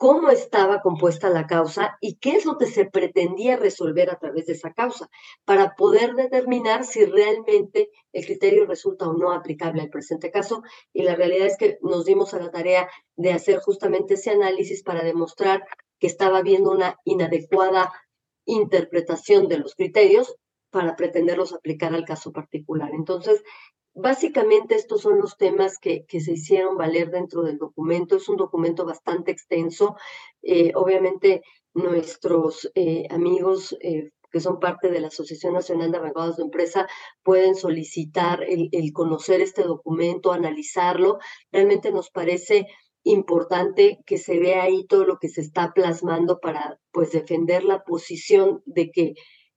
cómo 0.00 0.30
estaba 0.30 0.80
compuesta 0.80 1.28
la 1.28 1.46
causa 1.46 1.98
y 2.00 2.14
qué 2.14 2.30
es 2.30 2.46
lo 2.46 2.56
que 2.56 2.64
se 2.64 2.86
pretendía 2.86 3.58
resolver 3.58 4.08
a 4.08 4.18
través 4.18 4.46
de 4.46 4.54
esa 4.54 4.72
causa, 4.72 5.10
para 5.44 5.76
poder 5.76 6.14
determinar 6.14 6.84
si 6.84 7.04
realmente 7.04 7.90
el 8.14 8.24
criterio 8.24 8.64
resulta 8.64 9.06
o 9.06 9.12
no 9.12 9.30
aplicable 9.30 9.82
al 9.82 9.90
presente 9.90 10.30
caso. 10.30 10.62
Y 10.94 11.02
la 11.02 11.16
realidad 11.16 11.48
es 11.48 11.58
que 11.58 11.76
nos 11.82 12.06
dimos 12.06 12.32
a 12.32 12.38
la 12.38 12.50
tarea 12.50 12.88
de 13.16 13.34
hacer 13.34 13.58
justamente 13.58 14.14
ese 14.14 14.30
análisis 14.30 14.82
para 14.82 15.04
demostrar 15.04 15.66
que 15.98 16.06
estaba 16.06 16.38
habiendo 16.38 16.70
una 16.70 16.96
inadecuada 17.04 17.92
interpretación 18.46 19.48
de 19.48 19.58
los 19.58 19.74
criterios 19.74 20.34
para 20.70 20.96
pretenderlos 20.96 21.52
aplicar 21.52 21.92
al 21.94 22.06
caso 22.06 22.32
particular. 22.32 22.88
Entonces, 22.94 23.42
básicamente 23.94 24.74
estos 24.74 25.02
son 25.02 25.18
los 25.18 25.36
temas 25.36 25.78
que, 25.78 26.04
se 26.08 26.32
hicieron 26.32 26.76
valer 26.76 27.10
dentro 27.10 27.42
del 27.42 27.58
documento. 27.58 28.16
Es 28.16 28.28
un 28.28 28.36
documento 28.36 28.84
bastante 28.84 29.30
extenso. 29.30 29.96
Eh, 30.42 30.72
obviamente, 30.74 31.42
nuestros 31.74 32.70
eh, 32.74 33.06
amigos 33.10 33.76
eh, 33.80 34.10
que 34.30 34.40
son 34.40 34.60
parte 34.60 34.90
de 34.90 35.00
la 35.00 35.08
Asociación 35.08 35.54
Nacional 35.54 35.90
de 35.90 35.98
Abogados 35.98 36.36
de 36.36 36.44
Empresa 36.44 36.86
pueden 37.22 37.56
solicitar 37.56 38.42
el, 38.44 38.68
el 38.72 38.92
conocer 38.92 39.40
este 39.40 39.64
documento, 39.64 40.32
analizarlo. 40.32 41.18
Realmente 41.50 41.90
nos 41.90 42.10
parece 42.10 42.66
importante 43.02 43.98
que 44.06 44.18
se 44.18 44.38
vea 44.38 44.62
ahí 44.64 44.84
todo 44.86 45.04
lo 45.04 45.18
que 45.18 45.28
se 45.28 45.40
está 45.40 45.72
plasmando 45.72 46.38
para 46.38 46.78
pues 46.92 47.12
defender 47.12 47.64
la 47.64 47.82
posición 47.82 48.62
de 48.66 48.90
que 48.90 49.14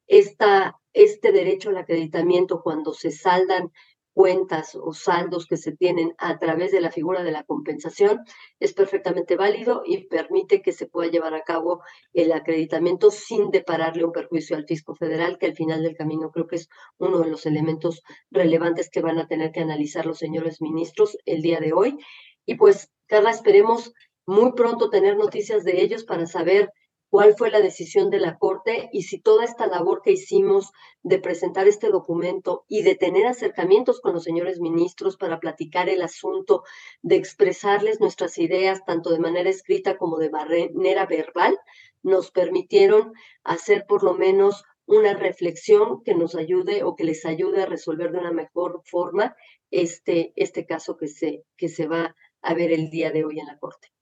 esta, 0.07 0.79
este 0.93 1.31
derecho 1.31 1.69
al 1.69 1.77
acreditamiento 1.77 2.61
cuando 2.61 2.93
se 2.93 3.11
saldan 3.11 3.71
cuentas 4.13 4.75
o 4.75 4.93
saldos 4.93 5.47
que 5.47 5.57
se 5.57 5.75
tienen 5.75 6.13
a 6.17 6.37
través 6.37 6.71
de 6.71 6.81
la 6.81 6.91
figura 6.91 7.23
de 7.23 7.31
la 7.31 7.43
compensación 7.43 8.21
es 8.59 8.73
perfectamente 8.73 9.35
válido 9.35 9.83
y 9.85 10.05
permite 10.07 10.61
que 10.61 10.71
se 10.71 10.87
pueda 10.87 11.11
llevar 11.11 11.33
a 11.33 11.43
cabo 11.43 11.81
el 12.13 12.31
acreditamiento 12.31 13.11
sin 13.11 13.49
depararle 13.51 14.05
un 14.05 14.11
perjuicio 14.11 14.55
al 14.55 14.65
fisco 14.65 14.95
federal, 14.95 15.37
que 15.37 15.47
al 15.47 15.55
final 15.55 15.83
del 15.83 15.95
camino 15.95 16.31
creo 16.31 16.47
que 16.47 16.57
es 16.57 16.69
uno 16.97 17.19
de 17.19 17.29
los 17.29 17.45
elementos 17.45 18.03
relevantes 18.31 18.89
que 18.89 19.01
van 19.01 19.17
a 19.17 19.27
tener 19.27 19.51
que 19.51 19.61
analizar 19.61 20.05
los 20.05 20.19
señores 20.19 20.61
ministros 20.61 21.17
el 21.25 21.41
día 21.41 21.59
de 21.59 21.73
hoy. 21.73 21.97
Y 22.45 22.55
pues 22.55 22.91
Carla, 23.07 23.31
esperemos 23.31 23.93
muy 24.25 24.53
pronto 24.53 24.89
tener 24.89 25.17
noticias 25.17 25.63
de 25.63 25.81
ellos 25.81 26.03
para 26.03 26.25
saber 26.25 26.71
cuál 27.13 27.35
fue 27.35 27.51
la 27.51 27.61
decisión 27.61 28.09
de 28.09 28.19
la 28.19 28.39
Corte 28.39 28.89
y 28.91 29.03
si 29.03 29.19
toda 29.19 29.45
esta 29.45 29.67
labor 29.67 30.01
que 30.01 30.13
hicimos 30.13 30.71
de 31.03 31.19
presentar 31.19 31.67
este 31.67 31.89
documento 31.89 32.65
y 32.67 32.81
de 32.81 32.95
tener 32.95 33.27
acercamientos 33.27 34.01
con 34.01 34.13
los 34.13 34.23
señores 34.23 34.59
ministros 34.59 35.15
para 35.15 35.39
platicar 35.39 35.89
el 35.89 36.01
asunto, 36.01 36.63
de 37.03 37.17
expresarles 37.17 37.99
nuestras 37.99 38.39
ideas 38.39 38.83
tanto 38.83 39.11
de 39.11 39.19
manera 39.19 39.47
escrita 39.47 39.95
como 39.95 40.17
de 40.17 40.31
manera 40.31 41.05
verbal, 41.05 41.55
nos 42.01 42.31
permitieron 42.31 43.13
hacer 43.43 43.85
por 43.87 44.01
lo 44.01 44.15
menos 44.15 44.63
una 44.87 45.13
reflexión 45.13 46.01
que 46.03 46.15
nos 46.15 46.33
ayude 46.33 46.83
o 46.83 46.95
que 46.95 47.03
les 47.03 47.27
ayude 47.27 47.61
a 47.61 47.67
resolver 47.67 48.11
de 48.11 48.17
una 48.17 48.31
mejor 48.31 48.81
forma 48.85 49.35
este, 49.69 50.33
este 50.35 50.65
caso 50.65 50.97
que 50.97 51.07
se, 51.07 51.43
que 51.57 51.69
se 51.69 51.85
va 51.85 52.15
a 52.41 52.55
ver 52.55 52.71
el 52.71 52.89
día 52.89 53.11
de 53.11 53.23
hoy 53.23 53.39
en 53.39 53.45
la 53.45 53.59
Corte. 53.59 53.92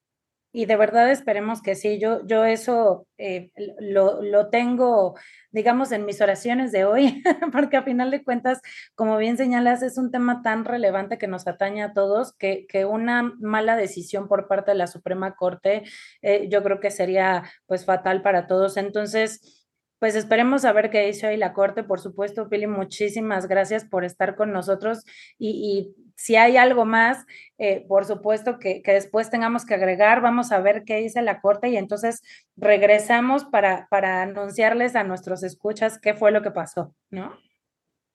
Y 0.53 0.65
de 0.65 0.75
verdad 0.75 1.09
esperemos 1.09 1.61
que 1.61 1.75
sí, 1.75 1.97
yo, 1.99 2.25
yo 2.27 2.43
eso 2.43 3.07
eh, 3.17 3.51
lo, 3.79 4.21
lo, 4.21 4.49
tengo, 4.49 5.15
digamos, 5.51 5.91
en 5.93 6.05
mis 6.05 6.19
oraciones 6.19 6.73
de 6.73 6.83
hoy, 6.83 7.23
porque 7.53 7.77
a 7.77 7.83
final 7.83 8.11
de 8.11 8.23
cuentas, 8.23 8.61
como 8.95 9.17
bien 9.17 9.37
señalas, 9.37 9.81
es 9.81 9.97
un 9.97 10.11
tema 10.11 10.41
tan 10.41 10.65
relevante 10.65 11.17
que 11.17 11.27
nos 11.27 11.47
atañe 11.47 11.83
a 11.83 11.93
todos, 11.93 12.33
que, 12.33 12.65
que 12.67 12.83
una 12.83 13.33
mala 13.39 13.77
decisión 13.77 14.27
por 14.27 14.47
parte 14.49 14.71
de 14.71 14.77
la 14.77 14.87
Suprema 14.87 15.35
Corte, 15.35 15.83
eh, 16.21 16.47
yo 16.49 16.63
creo 16.63 16.79
que 16.81 16.91
sería 16.91 17.43
pues 17.65 17.85
fatal 17.85 18.21
para 18.21 18.47
todos. 18.47 18.75
Entonces, 18.75 19.60
pues 20.01 20.15
esperemos 20.15 20.65
a 20.65 20.73
ver 20.73 20.89
qué 20.89 21.05
dice 21.05 21.27
hoy 21.27 21.37
la 21.37 21.53
Corte. 21.53 21.83
Por 21.83 21.99
supuesto, 21.99 22.49
Pili, 22.49 22.65
muchísimas 22.65 23.47
gracias 23.47 23.85
por 23.85 24.03
estar 24.03 24.35
con 24.35 24.51
nosotros. 24.51 25.03
Y, 25.37 25.93
si 26.15 26.35
hay 26.35 26.57
algo 26.57 26.85
más, 26.85 27.23
eh, 27.59 27.85
por 27.87 28.05
supuesto 28.05 28.57
que, 28.57 28.81
después 28.83 29.29
tengamos 29.29 29.63
que 29.63 29.75
agregar, 29.75 30.21
vamos 30.21 30.51
a 30.51 30.59
ver 30.59 30.85
qué 30.85 30.97
dice 30.97 31.21
la 31.21 31.39
Corte 31.39 31.69
y 31.69 31.77
entonces 31.77 32.23
regresamos 32.57 33.45
para, 33.45 33.87
para 33.91 34.23
anunciarles 34.23 34.95
a 34.95 35.03
nuestros 35.03 35.43
escuchas 35.43 35.99
qué 35.99 36.15
fue 36.15 36.31
lo 36.31 36.41
que 36.41 36.49
pasó, 36.49 36.95
¿no? 37.11 37.37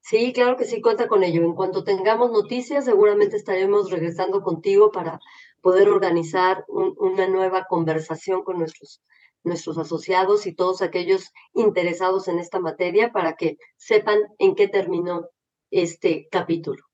Sí, 0.00 0.32
claro 0.32 0.56
que 0.56 0.64
sí, 0.64 0.80
cuenta 0.80 1.06
con 1.06 1.22
ello. 1.22 1.44
En 1.44 1.54
cuanto 1.54 1.84
tengamos 1.84 2.32
noticias, 2.32 2.84
seguramente 2.84 3.36
estaremos 3.36 3.92
regresando 3.92 4.42
contigo 4.42 4.90
para 4.90 5.20
poder 5.60 5.88
organizar 5.88 6.64
una 6.68 7.28
nueva 7.28 7.66
conversación 7.68 8.42
con 8.42 8.58
nuestros 8.58 9.02
nuestros 9.46 9.78
asociados 9.78 10.46
y 10.46 10.54
todos 10.54 10.82
aquellos 10.82 11.32
interesados 11.54 12.28
en 12.28 12.38
esta 12.38 12.60
materia 12.60 13.12
para 13.12 13.34
que 13.34 13.56
sepan 13.76 14.18
en 14.38 14.54
qué 14.54 14.68
terminó 14.68 15.28
este 15.70 16.28
capítulo. 16.30 16.85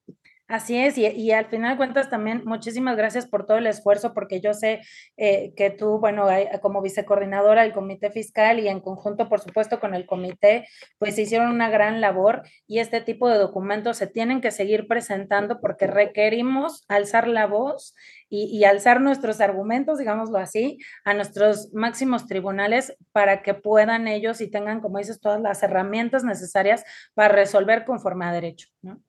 Así 0.53 0.77
es, 0.77 0.99
y, 0.99 1.33
al 1.33 1.47
final 1.47 1.79
cuentas 1.79 2.11
también 2.11 2.43
muchísimas 2.45 2.95
gracias 2.95 3.27
por 3.27 3.47
todo 3.47 3.57
el 3.57 3.67
esfuerzo, 3.67 4.13
porque 4.13 4.43
yo 4.43 4.53
sé 4.53 4.83
eh, 5.17 5.55
que 5.57 5.71
tú, 5.71 5.99
bueno, 5.99 6.27
como 6.61 6.83
vicecoordinadora 6.83 7.63
del 7.63 7.73
Comité 7.73 8.11
Fiscal 8.11 8.61
y 8.61 8.69
en 8.69 8.81
conjunto, 8.81 9.31
por 9.31 9.41
supuesto, 9.41 9.81
con 9.81 9.95
el 9.95 10.05
comité, 10.05 10.69
pues 10.99 11.19
hicieron 11.19 11.49
una 11.49 11.71
gran 11.71 12.03
labor 12.03 12.43
y 12.67 12.81
este 12.81 13.01
tipo 13.01 13.31
de 13.31 13.39
documentos 13.39 13.97
se 13.97 14.07
tienen 14.07 14.43
que 14.43 14.51
seguir 14.51 14.87
presentando 14.87 15.59
porque 15.59 15.87
requerimos 15.87 16.85
alzar 16.87 17.29
la 17.29 17.47
voz 17.47 17.95
y, 18.29 18.63
alzar 18.65 19.01
nuestros 19.01 19.41
argumentos, 19.41 19.99
digámoslo 19.99 20.37
así, 20.37 20.77
a 21.07 21.15
nuestros 21.15 21.73
máximos 21.73 22.27
tribunales 22.27 22.95
para 23.13 23.43
que 23.43 23.55
puedan 23.55 24.07
ellos 24.07 24.43
y 24.43 24.51
tengan, 24.51 24.83
como 24.83 24.99
dices, 24.99 25.19
todas 25.19 25.41
las 25.41 25.63
herramientas 25.63 26.25
necesarias 26.25 26.85
para 27.15 27.35
resolver 27.35 27.87
conforme 27.87 28.27
a 28.27 28.33
derecho, 28.33 28.69
¿no? 28.83 29.01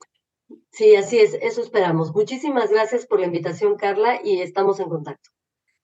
Sí, 0.72 0.96
así 0.96 1.20
es, 1.20 1.34
eso 1.36 1.62
esperamos. 1.62 2.14
Muchísimas 2.14 2.72
gracias 2.72 3.06
por 3.06 3.20
la 3.20 3.28
invitación, 3.28 3.76
Carla, 3.76 4.20
y 4.24 4.42
estamos 4.42 4.80
en 4.80 4.90
contacto. 4.90 5.30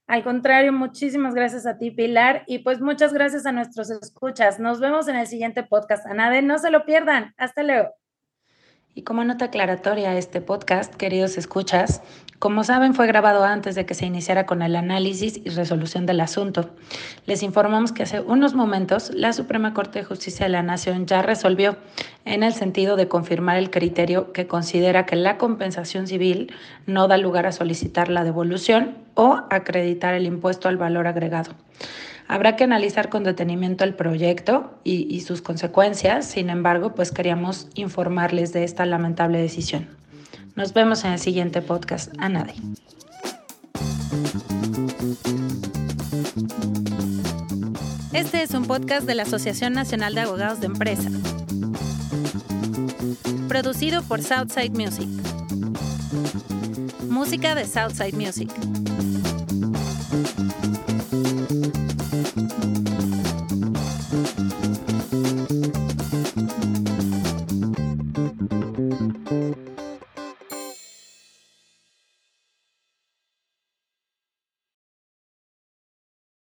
Al 0.06 0.24
contrario, 0.24 0.72
muchísimas 0.72 1.34
gracias 1.34 1.66
a 1.66 1.78
ti, 1.78 1.92
Pilar, 1.92 2.42
y 2.48 2.58
pues 2.60 2.80
muchas 2.80 3.12
gracias 3.12 3.46
a 3.46 3.52
nuestros 3.52 3.90
escuchas. 3.90 4.58
Nos 4.58 4.80
vemos 4.80 5.06
en 5.06 5.14
el 5.14 5.28
siguiente 5.28 5.62
podcast. 5.62 6.04
A 6.06 6.14
nadie, 6.14 6.42
no 6.42 6.58
se 6.58 6.70
lo 6.70 6.84
pierdan. 6.84 7.32
Hasta 7.36 7.62
luego. 7.62 7.90
Y 8.92 9.02
como 9.02 9.22
nota 9.22 9.46
aclaratoria 9.46 10.10
a 10.10 10.18
este 10.18 10.40
podcast, 10.40 10.92
queridos 10.94 11.38
escuchas, 11.38 12.02
como 12.40 12.64
saben 12.64 12.92
fue 12.92 13.06
grabado 13.06 13.44
antes 13.44 13.76
de 13.76 13.86
que 13.86 13.94
se 13.94 14.04
iniciara 14.04 14.46
con 14.46 14.62
el 14.62 14.74
análisis 14.74 15.40
y 15.44 15.50
resolución 15.50 16.06
del 16.06 16.20
asunto. 16.20 16.70
Les 17.24 17.44
informamos 17.44 17.92
que 17.92 18.02
hace 18.02 18.20
unos 18.20 18.54
momentos 18.54 19.12
la 19.14 19.32
Suprema 19.32 19.74
Corte 19.74 20.00
de 20.00 20.04
Justicia 20.04 20.46
de 20.46 20.50
la 20.50 20.64
Nación 20.64 21.06
ya 21.06 21.22
resolvió 21.22 21.76
en 22.24 22.42
el 22.42 22.52
sentido 22.52 22.96
de 22.96 23.06
confirmar 23.06 23.58
el 23.58 23.70
criterio 23.70 24.32
que 24.32 24.48
considera 24.48 25.06
que 25.06 25.14
la 25.14 25.38
compensación 25.38 26.08
civil 26.08 26.52
no 26.86 27.06
da 27.06 27.16
lugar 27.16 27.46
a 27.46 27.52
solicitar 27.52 28.08
la 28.08 28.24
devolución 28.24 28.98
o 29.14 29.44
acreditar 29.50 30.14
el 30.14 30.26
impuesto 30.26 30.68
al 30.68 30.78
valor 30.78 31.06
agregado. 31.06 31.52
Habrá 32.30 32.54
que 32.54 32.62
analizar 32.62 33.08
con 33.08 33.24
detenimiento 33.24 33.82
el 33.82 33.96
proyecto 33.96 34.78
y, 34.84 35.20
sus 35.22 35.42
consecuencias, 35.42 36.26
sin 36.26 36.48
embargo, 36.48 36.94
pues 36.94 37.10
queríamos 37.10 37.66
informarles 37.74 38.52
de 38.52 38.62
esta 38.62 38.86
lamentable 38.86 39.40
decisión. 39.40 39.88
Nos 40.54 40.72
vemos 40.72 41.04
en 41.04 41.10
el 41.10 41.18
siguiente 41.18 41.60
podcast. 41.60 42.12
A 42.18 42.28
nadie. 42.28 42.54
Este 48.12 48.42
es 48.42 48.54
un 48.54 48.64
podcast 48.64 49.08
de 49.08 49.16
la 49.16 49.24
Asociación 49.24 49.72
Nacional 49.72 50.14
de 50.14 50.20
Abogados 50.20 50.60
de 50.60 50.66
Empresa. 50.66 51.10
Producido 53.48 54.02
por 54.02 54.22
Southside 54.22 54.70
Music. 54.70 55.08
Música 57.08 57.56
de 57.56 57.64
Southside 57.64 58.14
Music. 58.14 58.50